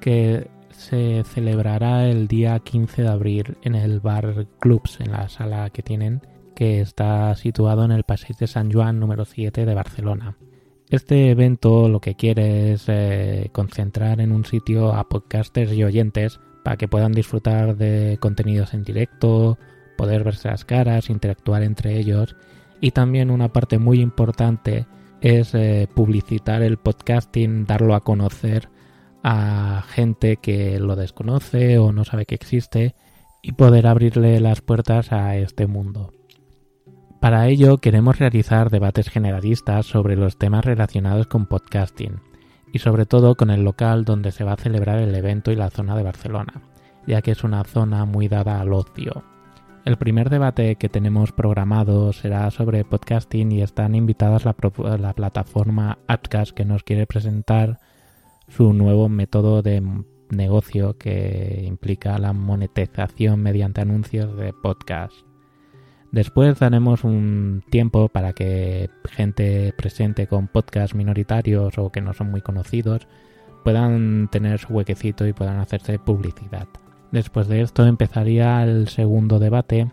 que 0.00 0.48
se 0.70 1.24
celebrará 1.24 2.08
el 2.08 2.28
día 2.28 2.60
15 2.60 3.02
de 3.02 3.08
abril 3.08 3.58
en 3.62 3.74
el 3.74 3.98
Bar 3.98 4.46
Clubs, 4.60 5.00
en 5.00 5.10
la 5.10 5.28
sala 5.28 5.68
que 5.70 5.82
tienen, 5.82 6.22
que 6.54 6.80
está 6.80 7.34
situado 7.34 7.84
en 7.84 7.90
el 7.90 8.04
Paseo 8.04 8.36
de 8.38 8.46
San 8.46 8.70
Juan 8.70 9.00
número 9.00 9.24
7 9.24 9.66
de 9.66 9.74
Barcelona. 9.74 10.36
Este 10.88 11.28
evento 11.30 11.88
lo 11.88 12.00
que 12.00 12.14
quiere 12.14 12.74
es 12.74 12.84
eh, 12.86 13.50
concentrar 13.50 14.20
en 14.20 14.30
un 14.30 14.44
sitio 14.44 14.92
a 14.94 15.08
podcasters 15.08 15.72
y 15.72 15.82
oyentes 15.82 16.38
para 16.62 16.76
que 16.76 16.86
puedan 16.86 17.10
disfrutar 17.10 17.76
de 17.76 18.18
contenidos 18.20 18.74
en 18.74 18.84
directo, 18.84 19.58
poder 19.96 20.22
verse 20.22 20.46
las 20.50 20.64
caras, 20.64 21.10
interactuar 21.10 21.64
entre 21.64 21.98
ellos 21.98 22.36
y 22.82 22.90
también 22.90 23.30
una 23.30 23.52
parte 23.52 23.78
muy 23.78 24.00
importante 24.00 24.86
es 25.22 25.54
eh, 25.54 25.88
publicitar 25.94 26.62
el 26.62 26.78
podcasting, 26.78 27.64
darlo 27.64 27.94
a 27.94 28.00
conocer 28.00 28.68
a 29.22 29.84
gente 29.86 30.38
que 30.38 30.80
lo 30.80 30.96
desconoce 30.96 31.78
o 31.78 31.92
no 31.92 32.04
sabe 32.04 32.26
que 32.26 32.34
existe 32.34 32.96
y 33.40 33.52
poder 33.52 33.86
abrirle 33.86 34.40
las 34.40 34.62
puertas 34.62 35.12
a 35.12 35.36
este 35.36 35.68
mundo. 35.68 36.12
Para 37.20 37.46
ello 37.46 37.78
queremos 37.78 38.18
realizar 38.18 38.68
debates 38.68 39.08
generalistas 39.08 39.86
sobre 39.86 40.16
los 40.16 40.36
temas 40.36 40.64
relacionados 40.64 41.28
con 41.28 41.46
podcasting 41.46 42.20
y 42.72 42.80
sobre 42.80 43.06
todo 43.06 43.36
con 43.36 43.50
el 43.50 43.62
local 43.62 44.04
donde 44.04 44.32
se 44.32 44.42
va 44.42 44.54
a 44.54 44.56
celebrar 44.56 44.98
el 44.98 45.14
evento 45.14 45.52
y 45.52 45.56
la 45.56 45.70
zona 45.70 45.96
de 45.96 46.02
Barcelona, 46.02 46.62
ya 47.06 47.22
que 47.22 47.30
es 47.30 47.44
una 47.44 47.62
zona 47.62 48.06
muy 48.06 48.26
dada 48.26 48.60
al 48.60 48.72
ocio. 48.72 49.22
El 49.84 49.96
primer 49.96 50.30
debate 50.30 50.76
que 50.76 50.88
tenemos 50.88 51.32
programado 51.32 52.12
será 52.12 52.48
sobre 52.52 52.84
podcasting 52.84 53.50
y 53.50 53.62
están 53.62 53.96
invitadas 53.96 54.44
la, 54.44 54.54
la 54.96 55.12
plataforma 55.12 55.98
Adcast 56.06 56.52
que 56.52 56.64
nos 56.64 56.84
quiere 56.84 57.04
presentar 57.08 57.80
su 58.46 58.72
nuevo 58.74 59.08
método 59.08 59.60
de 59.60 59.82
negocio 60.30 60.96
que 60.98 61.64
implica 61.66 62.16
la 62.18 62.32
monetización 62.32 63.42
mediante 63.42 63.80
anuncios 63.80 64.36
de 64.36 64.52
podcast. 64.52 65.14
Después 66.12 66.60
daremos 66.60 67.02
un 67.02 67.64
tiempo 67.68 68.08
para 68.08 68.34
que 68.34 68.88
gente 69.06 69.74
presente 69.76 70.28
con 70.28 70.46
podcasts 70.46 70.94
minoritarios 70.94 71.76
o 71.78 71.90
que 71.90 72.00
no 72.00 72.12
son 72.12 72.30
muy 72.30 72.40
conocidos 72.40 73.08
puedan 73.64 74.28
tener 74.30 74.60
su 74.60 74.72
huequecito 74.74 75.26
y 75.26 75.32
puedan 75.32 75.58
hacerse 75.58 75.98
publicidad. 75.98 76.68
Después 77.12 77.46
de 77.46 77.60
esto 77.60 77.86
empezaría 77.86 78.62
el 78.64 78.88
segundo 78.88 79.38
debate, 79.38 79.92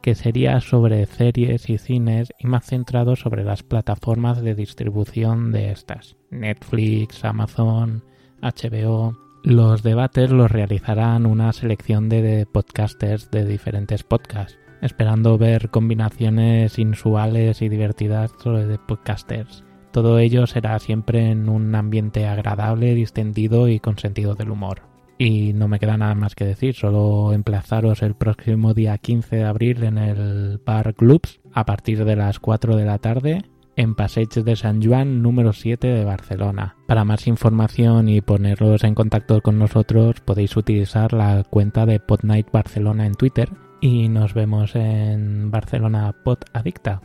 que 0.00 0.14
sería 0.14 0.60
sobre 0.60 1.04
series 1.06 1.68
y 1.68 1.78
cines 1.78 2.32
y 2.38 2.46
más 2.46 2.66
centrado 2.66 3.16
sobre 3.16 3.44
las 3.44 3.64
plataformas 3.64 4.40
de 4.40 4.54
distribución 4.54 5.50
de 5.50 5.72
estas, 5.72 6.16
Netflix, 6.30 7.24
Amazon, 7.24 8.04
HBO. 8.40 9.18
Los 9.42 9.82
debates 9.82 10.30
los 10.30 10.50
realizarán 10.50 11.26
una 11.26 11.52
selección 11.52 12.08
de 12.08 12.46
podcasters 12.50 13.30
de 13.30 13.46
diferentes 13.46 14.04
podcasts, 14.04 14.58
esperando 14.80 15.38
ver 15.38 15.70
combinaciones 15.70 16.78
inusuales 16.78 17.62
y 17.62 17.68
divertidas 17.68 18.32
de 18.44 18.78
podcasters. 18.78 19.64
Todo 19.90 20.20
ello 20.20 20.46
será 20.46 20.78
siempre 20.78 21.30
en 21.30 21.48
un 21.48 21.74
ambiente 21.74 22.28
agradable, 22.28 22.94
distendido 22.94 23.68
y 23.68 23.80
con 23.80 23.98
sentido 23.98 24.36
del 24.36 24.50
humor. 24.50 24.89
Y 25.20 25.52
no 25.52 25.68
me 25.68 25.78
queda 25.78 25.98
nada 25.98 26.14
más 26.14 26.34
que 26.34 26.46
decir, 26.46 26.74
solo 26.74 27.34
emplazaros 27.34 28.00
el 28.00 28.14
próximo 28.14 28.72
día 28.72 28.96
15 28.96 29.36
de 29.36 29.44
abril 29.44 29.84
en 29.84 29.98
el 29.98 30.58
Bar 30.64 30.94
Clubs 30.94 31.40
a 31.52 31.66
partir 31.66 32.06
de 32.06 32.16
las 32.16 32.40
4 32.40 32.74
de 32.74 32.86
la 32.86 32.96
tarde 32.96 33.44
en 33.76 33.94
Passeig 33.94 34.30
de 34.30 34.56
San 34.56 34.82
Juan 34.82 35.20
número 35.20 35.52
7 35.52 35.88
de 35.88 36.04
Barcelona. 36.06 36.76
Para 36.86 37.04
más 37.04 37.26
información 37.26 38.08
y 38.08 38.22
ponerlos 38.22 38.82
en 38.82 38.94
contacto 38.94 39.42
con 39.42 39.58
nosotros 39.58 40.22
podéis 40.24 40.56
utilizar 40.56 41.12
la 41.12 41.44
cuenta 41.44 41.84
de 41.84 42.00
Podnight 42.00 42.50
Barcelona 42.50 43.04
en 43.04 43.12
Twitter 43.12 43.50
y 43.82 44.08
nos 44.08 44.32
vemos 44.32 44.74
en 44.74 45.50
Barcelona 45.50 46.14
Pod 46.24 46.38
Adicta. 46.54 47.02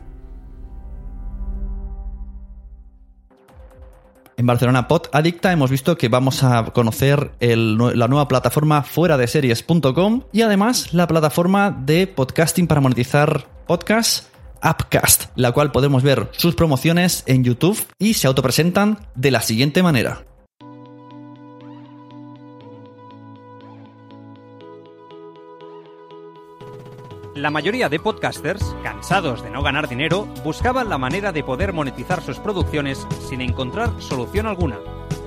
En 4.38 4.44
Barcelona 4.44 4.86
Pod 4.86 5.08
Adicta 5.12 5.50
hemos 5.50 5.70
visto 5.70 5.96
que 5.96 6.08
vamos 6.08 6.42
a 6.42 6.64
conocer 6.66 7.32
la 7.40 8.08
nueva 8.08 8.28
plataforma 8.28 8.82
fuera 8.82 9.16
de 9.16 9.26
series.com 9.26 10.24
y 10.32 10.42
además 10.42 10.92
la 10.92 11.06
plataforma 11.06 11.70
de 11.70 12.06
podcasting 12.06 12.66
para 12.66 12.82
monetizar 12.82 13.46
podcasts 13.66 14.28
Upcast, 14.62 15.26
la 15.36 15.52
cual 15.52 15.72
podemos 15.72 16.02
ver 16.02 16.28
sus 16.32 16.54
promociones 16.54 17.22
en 17.26 17.44
YouTube 17.44 17.78
y 17.98 18.14
se 18.14 18.26
autopresentan 18.26 18.98
de 19.14 19.30
la 19.30 19.40
siguiente 19.40 19.82
manera. 19.82 20.24
La 27.46 27.52
mayoría 27.52 27.88
de 27.88 28.00
podcasters, 28.00 28.74
cansados 28.82 29.40
de 29.40 29.50
no 29.50 29.62
ganar 29.62 29.88
dinero, 29.88 30.26
buscaban 30.42 30.88
la 30.88 30.98
manera 30.98 31.30
de 31.30 31.44
poder 31.44 31.72
monetizar 31.72 32.20
sus 32.20 32.40
producciones 32.40 33.06
sin 33.20 33.40
encontrar 33.40 34.02
solución 34.02 34.48
alguna. 34.48 34.78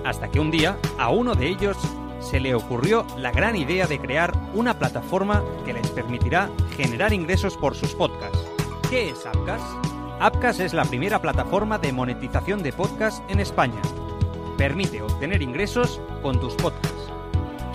Hasta 0.04 0.28
que 0.28 0.42
un 0.42 0.52
día, 0.52 0.78
a 0.98 1.12
uno 1.12 1.34
de 1.34 1.48
ellos 1.48 1.78
se 2.20 2.42
le 2.42 2.56
ocurrió 2.56 3.08
la 3.16 3.32
gran 3.32 3.56
idea 3.56 3.88
de 3.88 4.00
crear 4.00 4.34
una 4.54 4.78
plataforma 4.78 5.46
que 5.64 5.72
les 5.72 5.90
permitirá 5.92 6.50
generar 6.76 7.14
ingresos 7.14 7.56
por 7.56 7.74
sus 7.74 7.96
podcasts. 7.96 8.46
¿Qué 8.90 9.12
es 9.12 9.26
Apcas? 9.26 9.62
Apcas 10.20 10.60
es 10.60 10.74
la 10.74 10.84
primera 10.84 11.22
plataforma 11.22 11.78
de 11.78 11.94
monetización 11.94 12.62
de 12.64 12.74
podcasts 12.74 13.24
en 13.30 13.40
España. 13.40 13.82
Permite 14.58 15.02
obtener 15.02 15.42
ingresos 15.42 16.02
con 16.22 16.38
tus 16.42 16.54
podcasts. 16.56 17.14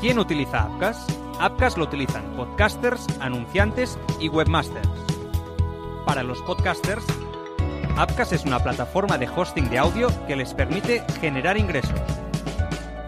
¿Quién 0.02 0.18
utiliza 0.18 0.64
Apcas? 0.64 1.06
Apcas 1.40 1.76
lo 1.76 1.84
utilizan 1.84 2.24
podcasters, 2.36 3.06
anunciantes 3.20 3.98
y 4.20 4.28
webmasters. 4.28 4.88
Para 6.06 6.22
los 6.22 6.40
podcasters, 6.42 7.04
Apcas 7.96 8.32
es 8.32 8.44
una 8.44 8.60
plataforma 8.60 9.18
de 9.18 9.28
hosting 9.28 9.68
de 9.68 9.78
audio 9.78 10.08
que 10.26 10.36
les 10.36 10.54
permite 10.54 11.04
generar 11.20 11.56
ingresos. 11.56 12.00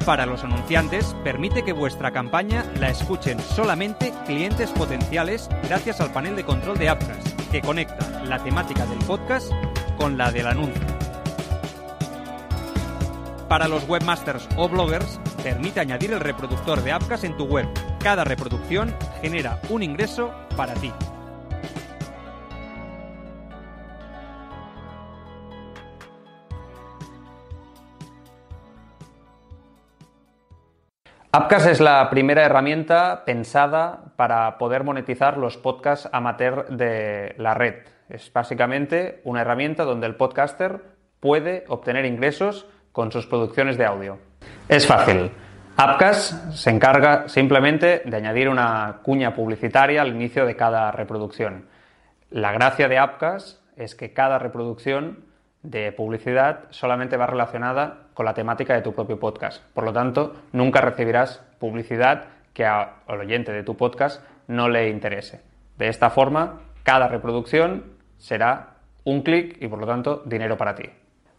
Para 0.05 0.27
los 0.27 0.45
anunciantes, 0.45 1.15
permite 1.25 1.65
que 1.65 1.73
vuestra 1.73 2.13
campaña 2.13 2.65
la 2.79 2.91
escuchen 2.91 3.41
solamente 3.41 4.13
clientes 4.27 4.71
potenciales 4.71 5.49
gracias 5.65 6.01
al 6.01 6.13
panel 6.13 6.37
de 6.37 6.45
control 6.45 6.79
de 6.79 6.89
Apcas, 6.89 7.35
que 7.51 7.63
conecta 7.63 8.25
la 8.25 8.43
temática 8.43 8.87
del 8.87 8.99
podcast 9.01 9.51
con 9.97 10.19
la 10.19 10.31
del 10.31 10.47
anuncio. 10.47 10.87
Para 13.49 13.69
los 13.69 13.89
webmasters 13.89 14.49
o 14.57 14.69
bloggers, 14.69 15.21
permite 15.43 15.81
añadir 15.81 16.13
el 16.13 16.21
reproductor 16.21 16.83
de 16.83 16.93
Apcas 16.93 17.23
en 17.23 17.37
tu 17.37 17.45
web. 17.45 17.69
Cada 18.07 18.23
reproducción 18.23 18.95
genera 19.21 19.61
un 19.69 19.83
ingreso 19.83 20.33
para 20.57 20.75
ti. 20.75 20.93
Apcas 31.33 31.67
es 31.67 31.81
la 31.81 32.09
primera 32.09 32.45
herramienta 32.45 33.25
pensada 33.25 34.05
para 34.15 34.57
poder 34.57 34.85
monetizar 34.85 35.37
los 35.37 35.57
podcasts 35.57 36.09
amateur 36.13 36.69
de 36.69 37.35
la 37.39 37.55
red. 37.55 37.75
Es 38.09 38.33
básicamente 38.33 39.21
una 39.25 39.41
herramienta 39.41 39.83
donde 39.83 40.07
el 40.07 40.15
podcaster 40.15 40.81
puede 41.19 41.65
obtener 41.67 42.05
ingresos 42.05 42.69
con 42.93 43.11
sus 43.11 43.27
producciones 43.27 43.77
de 43.77 43.85
audio. 43.85 44.19
Es 44.69 44.87
fácil. 44.87 45.33
Apcas 45.79 46.43
se 46.55 46.71
encarga 46.71 47.29
simplemente 47.29 48.01
de 48.07 48.17
añadir 48.17 48.49
una 48.49 49.01
cuña 49.03 49.35
publicitaria 49.35 50.01
al 50.01 50.09
inicio 50.09 50.47
de 50.47 50.57
cada 50.57 50.91
reproducción. 50.91 51.67
La 52.31 52.51
gracia 52.53 52.89
de 52.89 52.97
Apcas 52.97 53.63
es 53.77 53.95
que 53.95 54.15
cada 54.15 54.39
reproducción 54.39 55.25
de 55.63 55.93
publicidad 55.93 56.61
solamente 56.71 57.19
va 57.19 57.27
relacionada 57.27 58.07
con 58.15 58.25
la 58.25 58.33
temática 58.33 58.73
de 58.73 58.81
tu 58.81 58.95
propio 58.95 59.21
podcast. 59.21 59.63
Por 59.75 59.85
lo 59.85 59.93
tanto, 59.93 60.35
nunca 60.53 60.81
recibirás 60.81 61.43
publicidad 61.59 62.25
que 62.55 62.65
al 62.65 62.95
oyente 63.07 63.53
de 63.53 63.63
tu 63.63 63.77
podcast 63.77 64.23
no 64.47 64.71
le 64.71 64.89
interese. 64.89 65.43
De 65.77 65.89
esta 65.89 66.09
forma, 66.09 66.61
cada 66.85 67.07
reproducción 67.09 67.85
será 68.17 68.77
un 69.05 69.21
clic 69.21 69.59
y 69.61 69.69
por 69.69 69.79
lo 69.79 69.87
tanto 69.87 70.23
dinero 70.25 70.57
para 70.57 70.75
ti. 70.75 70.89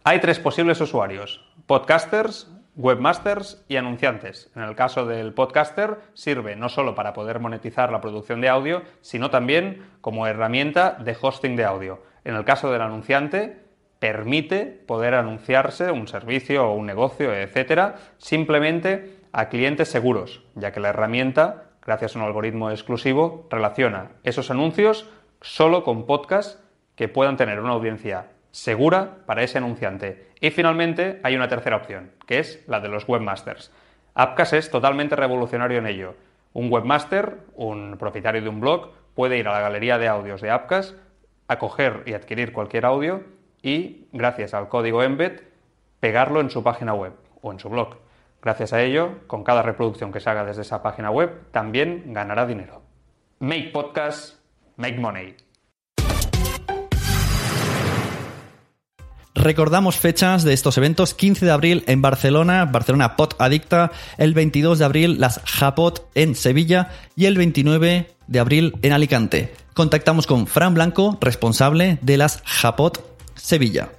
Hay 0.04 0.20
tres 0.20 0.38
posibles 0.38 0.80
usuarios, 0.80 1.44
podcasters, 1.66 2.48
webmasters 2.78 3.62
y 3.68 3.76
anunciantes. 3.76 4.50
En 4.54 4.62
el 4.62 4.76
caso 4.76 5.04
del 5.04 5.34
podcaster 5.34 5.98
sirve 6.14 6.54
no 6.54 6.68
solo 6.68 6.94
para 6.94 7.12
poder 7.12 7.40
monetizar 7.40 7.90
la 7.90 8.00
producción 8.00 8.40
de 8.40 8.48
audio, 8.48 8.82
sino 9.00 9.30
también 9.30 9.84
como 10.00 10.26
herramienta 10.26 10.92
de 10.92 11.16
hosting 11.20 11.56
de 11.56 11.64
audio. 11.64 12.02
En 12.24 12.36
el 12.36 12.44
caso 12.44 12.70
del 12.70 12.80
anunciante 12.80 13.64
permite 13.98 14.64
poder 14.64 15.14
anunciarse 15.14 15.90
un 15.90 16.06
servicio 16.06 16.68
o 16.68 16.74
un 16.74 16.86
negocio, 16.86 17.34
etcétera, 17.34 17.96
simplemente 18.16 19.18
a 19.32 19.48
clientes 19.48 19.88
seguros, 19.88 20.44
ya 20.54 20.70
que 20.70 20.78
la 20.78 20.90
herramienta, 20.90 21.64
gracias 21.84 22.14
a 22.14 22.20
un 22.20 22.26
algoritmo 22.26 22.70
exclusivo, 22.70 23.48
relaciona 23.50 24.12
esos 24.22 24.52
anuncios 24.52 25.10
solo 25.40 25.82
con 25.82 26.06
podcasts 26.06 26.60
que 26.94 27.08
puedan 27.08 27.36
tener 27.36 27.58
una 27.58 27.72
audiencia 27.72 28.28
segura 28.52 29.18
para 29.26 29.42
ese 29.42 29.58
anunciante. 29.58 30.27
Y 30.40 30.50
finalmente 30.50 31.20
hay 31.22 31.36
una 31.36 31.48
tercera 31.48 31.76
opción, 31.76 32.12
que 32.26 32.38
es 32.38 32.64
la 32.68 32.80
de 32.80 32.88
los 32.88 33.08
webmasters. 33.08 33.72
Appcast 34.14 34.52
es 34.52 34.70
totalmente 34.70 35.16
revolucionario 35.16 35.78
en 35.78 35.86
ello. 35.86 36.14
Un 36.52 36.72
webmaster, 36.72 37.38
un 37.54 37.96
propietario 37.98 38.42
de 38.42 38.48
un 38.48 38.60
blog, 38.60 38.92
puede 39.14 39.38
ir 39.38 39.48
a 39.48 39.52
la 39.52 39.60
galería 39.60 39.98
de 39.98 40.08
audios 40.08 40.40
de 40.40 40.50
Appcast, 40.50 40.96
acoger 41.48 42.02
y 42.06 42.14
adquirir 42.14 42.52
cualquier 42.52 42.86
audio 42.86 43.24
y, 43.62 44.06
gracias 44.12 44.54
al 44.54 44.68
código 44.68 45.02
embed, 45.02 45.40
pegarlo 46.00 46.40
en 46.40 46.50
su 46.50 46.62
página 46.62 46.94
web 46.94 47.14
o 47.42 47.52
en 47.52 47.58
su 47.58 47.68
blog. 47.68 47.96
Gracias 48.40 48.72
a 48.72 48.82
ello, 48.82 49.18
con 49.26 49.42
cada 49.42 49.62
reproducción 49.62 50.12
que 50.12 50.20
se 50.20 50.30
haga 50.30 50.44
desde 50.44 50.62
esa 50.62 50.82
página 50.82 51.10
web, 51.10 51.50
también 51.50 52.12
ganará 52.12 52.46
dinero. 52.46 52.82
Make 53.40 53.70
podcast, 53.72 54.40
make 54.76 54.98
money. 54.98 55.34
Recordamos 59.38 59.96
fechas 59.96 60.42
de 60.42 60.52
estos 60.52 60.76
eventos: 60.78 61.14
15 61.14 61.46
de 61.46 61.52
abril 61.52 61.84
en 61.86 62.02
Barcelona, 62.02 62.64
Barcelona 62.64 63.14
Pot 63.14 63.36
Adicta, 63.38 63.92
el 64.16 64.34
22 64.34 64.80
de 64.80 64.84
abril 64.84 65.20
las 65.20 65.40
Japot 65.44 66.10
en 66.16 66.34
Sevilla 66.34 66.90
y 67.14 67.26
el 67.26 67.38
29 67.38 68.10
de 68.26 68.40
abril 68.40 68.74
en 68.82 68.92
Alicante. 68.92 69.54
Contactamos 69.74 70.26
con 70.26 70.48
Fran 70.48 70.74
Blanco, 70.74 71.18
responsable 71.20 71.98
de 72.02 72.16
las 72.16 72.42
Japot 72.44 73.16
Sevilla. 73.36 73.90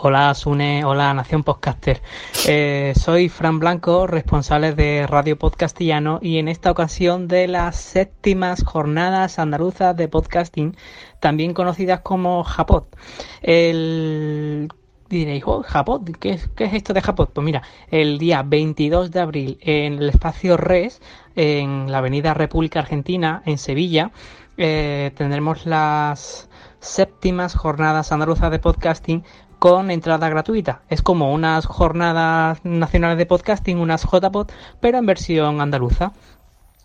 Hola 0.00 0.32
Sune, 0.34 0.84
hola 0.84 1.12
Nación 1.12 1.42
Podcaster. 1.42 2.00
Eh, 2.46 2.92
soy 2.94 3.28
Fran 3.28 3.58
Blanco, 3.58 4.06
responsable 4.06 4.72
de 4.72 5.08
Radio 5.08 5.36
Podcastillano 5.36 6.20
y 6.22 6.38
en 6.38 6.46
esta 6.46 6.70
ocasión 6.70 7.26
de 7.26 7.48
las 7.48 7.74
séptimas 7.74 8.62
jornadas 8.62 9.40
andaluzas 9.40 9.96
de 9.96 10.06
podcasting, 10.06 10.76
también 11.18 11.52
conocidas 11.52 12.02
como 12.02 12.44
Japot. 12.44 12.96
El 13.42 14.68
diréis, 15.08 15.42
oh, 15.46 15.64
¿qué 16.20 16.30
es, 16.30 16.48
¿qué 16.54 16.66
es 16.66 16.74
esto 16.74 16.94
de 16.94 17.00
Japot? 17.00 17.32
Pues 17.32 17.44
mira, 17.44 17.64
el 17.90 18.18
día 18.18 18.44
22 18.44 19.10
de 19.10 19.18
abril 19.18 19.58
en 19.62 19.94
el 19.94 20.10
espacio 20.10 20.56
RES, 20.56 21.02
en 21.34 21.90
la 21.90 21.98
Avenida 21.98 22.34
República 22.34 22.78
Argentina, 22.78 23.42
en 23.46 23.58
Sevilla, 23.58 24.12
eh, 24.58 25.10
tendremos 25.16 25.66
las 25.66 26.48
séptimas 26.78 27.56
jornadas 27.56 28.12
andaluzas 28.12 28.52
de 28.52 28.60
podcasting 28.60 29.24
con 29.58 29.90
entrada 29.90 30.28
gratuita. 30.28 30.82
Es 30.88 31.02
como 31.02 31.32
unas 31.32 31.66
jornadas 31.66 32.60
nacionales 32.64 33.18
de 33.18 33.26
podcasting, 33.26 33.78
unas 33.78 34.04
JPod, 34.04 34.50
pero 34.80 34.98
en 34.98 35.06
versión 35.06 35.60
andaluza. 35.60 36.12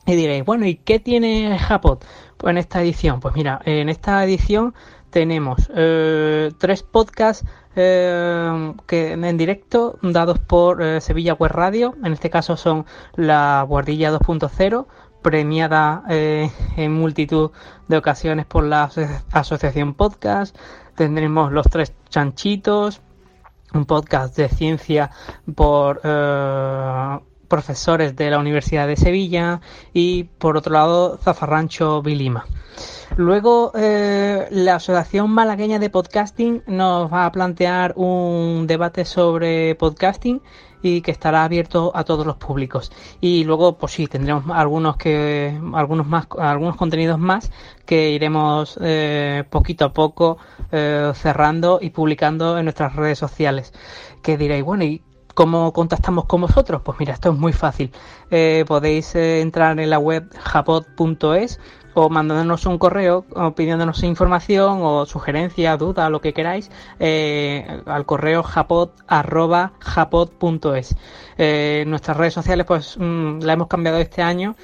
Y 0.05 0.15
diréis, 0.15 0.43
bueno, 0.43 0.65
¿y 0.65 0.75
qué 0.75 0.99
tiene 0.99 1.57
Japot 1.57 2.05
pues 2.37 2.51
en 2.51 2.57
esta 2.57 2.81
edición? 2.81 3.19
Pues 3.19 3.35
mira, 3.35 3.61
en 3.63 3.87
esta 3.87 4.23
edición 4.23 4.73
tenemos 5.11 5.69
eh, 5.75 6.51
tres 6.57 6.83
podcasts 6.83 7.45
eh, 7.75 8.73
que 8.85 9.13
en 9.13 9.37
directo 9.37 9.97
dados 10.01 10.39
por 10.39 10.81
eh, 10.81 10.99
Sevilla 11.01 11.33
Web 11.33 11.51
Radio. 11.51 11.95
En 12.03 12.11
este 12.13 12.29
caso 12.29 12.57
son 12.57 12.85
la 13.15 13.65
Guardilla 13.67 14.11
2.0, 14.11 14.85
premiada 15.23 16.03
en 16.07 16.93
multitud 16.93 17.49
de 17.87 17.97
ocasiones 17.97 18.45
por 18.45 18.63
la 18.63 18.91
Asociación 19.31 19.95
Podcast 19.95 20.55
tendremos 20.95 21.51
Los 21.51 21.67
Tres 21.67 21.93
Chanchitos, 22.09 23.01
un 23.73 23.85
podcast 23.85 24.35
de 24.37 24.49
ciencia 24.49 25.09
por, 25.55 26.01
eh, 26.03 27.19
profesores 27.47 28.15
de 28.15 28.31
la 28.31 28.39
Universidad 28.39 28.87
de 28.87 28.95
Sevilla 28.95 29.61
y 29.93 30.23
por 30.23 30.57
otro 30.57 30.73
lado 30.73 31.17
Zafarrancho 31.17 32.01
Vilima. 32.01 32.45
Luego, 33.15 33.71
eh, 33.75 34.47
la 34.49 34.75
Asociación 34.75 35.29
Malagueña 35.29 35.77
de 35.77 35.91
Podcasting 35.91 36.63
nos 36.65 37.13
va 37.13 37.27
a 37.27 37.31
plantear 37.31 37.93
un 37.95 38.65
debate 38.65 39.05
sobre 39.05 39.75
podcasting 39.75 40.41
y 40.83 41.01
que 41.01 41.09
estará 41.09 41.43
abierto 41.43 41.91
a 41.95 42.03
todos 42.03 42.27
los 42.27 42.35
públicos. 42.35 42.91
Y 43.21 43.45
luego, 43.45 43.77
pues 43.79 43.93
sí, 43.93 44.05
tendremos 44.05 44.43
algunos 44.49 44.97
que, 44.97 45.59
algunos 45.73 46.05
más, 46.05 46.27
algunos 46.37 46.75
contenidos 46.75 47.17
más 47.17 47.51
que 47.85 48.11
iremos 48.11 48.77
eh, 48.81 49.45
poquito 49.49 49.85
a 49.85 49.93
poco 49.93 50.37
eh, 50.71 51.11
cerrando 51.15 51.79
y 51.81 51.89
publicando 51.89 52.57
en 52.59 52.65
nuestras 52.65 52.95
redes 52.95 53.17
sociales. 53.17 53.73
Que 54.21 54.37
diréis, 54.37 54.63
bueno, 54.63 54.83
¿y 54.83 55.01
¿Cómo 55.35 55.73
contactamos 55.73 56.25
con 56.25 56.41
vosotros? 56.41 56.83
Pues 56.85 56.99
mira, 56.99 57.13
esto 57.13 57.31
es 57.31 57.35
muy 57.39 57.53
fácil. 57.53 57.91
podéis 58.67 59.15
entrar 59.15 59.79
en 59.79 59.89
la 59.89 59.97
web 59.97 60.29
japot.es 60.37 61.59
o 61.93 62.09
mandándonos 62.09 62.65
un 62.65 62.77
correo 62.77 63.25
o 63.35 63.51
pidiéndonos 63.51 64.03
información 64.03 64.79
o 64.81 65.05
sugerencia, 65.05 65.77
duda, 65.77 66.09
lo 66.09 66.21
que 66.21 66.33
queráis, 66.33 66.71
eh, 66.99 67.81
al 67.85 68.05
correo 68.05 68.43
japot.es. 68.43 68.95
Eh, 71.37 71.83
nuestras 71.87 72.17
redes 72.17 72.33
sociales, 72.33 72.65
pues 72.65 72.97
mm, 72.97 73.39
la 73.41 73.53
hemos 73.53 73.67
cambiado 73.67 73.97
este 73.99 74.21
año, 74.21 74.55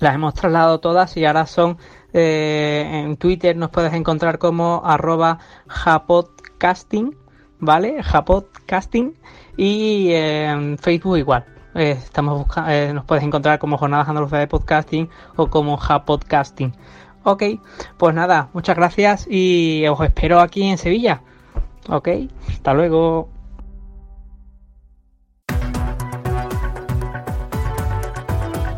las 0.00 0.14
hemos 0.14 0.34
trasladado 0.34 0.80
todas 0.80 1.16
y 1.16 1.24
ahora 1.24 1.46
son 1.46 1.78
eh, 2.12 3.02
en 3.04 3.16
Twitter 3.16 3.56
nos 3.56 3.70
puedes 3.70 3.92
encontrar 3.92 4.38
como 4.38 4.82
arroba 4.84 5.38
japodcasting, 5.66 7.14
¿vale? 7.58 8.02
Japodcasting 8.02 9.14
y 9.56 10.12
en 10.12 10.78
Facebook 10.78 11.18
igual. 11.18 11.55
Eh, 11.76 11.90
estamos 11.90 12.38
buscando, 12.38 12.70
eh, 12.70 12.92
nos 12.94 13.04
puedes 13.04 13.22
encontrar 13.22 13.58
como 13.58 13.76
Jornadas 13.76 14.08
Andaluzas 14.08 14.40
de 14.40 14.46
Podcasting 14.46 15.10
o 15.36 15.48
como 15.48 15.76
Japodcasting. 15.76 16.74
Ok, 17.22 17.42
pues 17.98 18.14
nada, 18.14 18.48
muchas 18.54 18.76
gracias 18.76 19.26
y 19.28 19.84
os 19.86 20.00
espero 20.00 20.40
aquí 20.40 20.62
en 20.62 20.78
Sevilla. 20.78 21.22
Ok, 21.88 22.08
hasta 22.48 22.72
luego. 22.72 23.28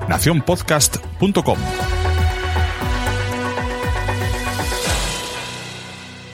nacionpodcast.com 0.09 1.59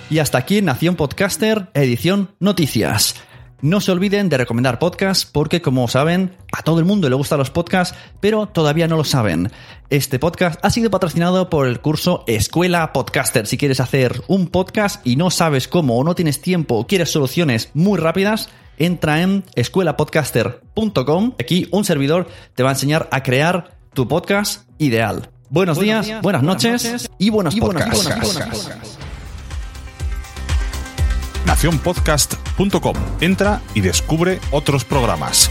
Y 0.09 0.19
hasta 0.21 0.39
aquí 0.39 0.63
Nación 0.63 0.95
Podcaster, 0.95 1.71
edición 1.75 2.31
Noticias. 2.39 3.17
No 3.65 3.81
se 3.81 3.93
olviden 3.93 4.29
de 4.29 4.37
recomendar 4.37 4.79
podcasts 4.79 5.25
porque, 5.25 5.63
como 5.63 5.89
saben, 5.89 6.37
a 6.53 6.61
todo 6.61 6.81
el 6.81 6.85
mundo 6.85 7.09
le 7.09 7.15
gustan 7.15 7.39
los 7.39 7.49
podcasts, 7.49 7.97
pero 8.21 8.45
todavía 8.47 8.89
no 8.89 8.99
lo 8.99 9.05
saben. 9.05 9.51
Este 9.89 10.19
podcast 10.19 10.63
ha 10.63 10.69
sido 10.69 10.91
patrocinado 10.91 11.49
por 11.49 11.67
el 11.67 11.81
curso 11.81 12.25
Escuela 12.27 12.93
Podcaster. 12.93 13.47
Si 13.47 13.57
quieres 13.57 13.81
hacer 13.81 14.21
un 14.29 14.49
podcast 14.49 15.01
y 15.07 15.17
no 15.17 15.31
sabes 15.31 15.67
cómo 15.67 15.97
o 15.97 16.05
no 16.05 16.15
tienes 16.15 16.43
tiempo 16.43 16.75
o 16.75 16.87
quieres 16.87 17.11
soluciones 17.11 17.71
muy 17.73 17.99
rápidas, 17.99 18.51
entra 18.77 19.23
en 19.23 19.45
escuelapodcaster.com. 19.55 21.33
Aquí 21.41 21.67
un 21.71 21.87
servidor 21.87 22.29
te 22.55 22.65
va 22.65 22.69
a 22.69 22.73
enseñar 22.73 23.09
a 23.13 23.23
crear 23.23 23.79
tu 23.95 24.07
podcast 24.07 24.69
ideal. 24.77 25.31
Buenos, 25.49 25.81
días, 25.81 26.21
buenas, 26.21 26.43
noches, 26.43 27.09
y 27.19 27.31
buenos 27.31 27.55
podcasts 27.55 28.99
nacionpodcast.com. 31.45 32.97
Entra 33.21 33.61
y 33.75 33.81
descubre 33.81 34.41
otros 34.51 34.85
programas. 34.85 35.51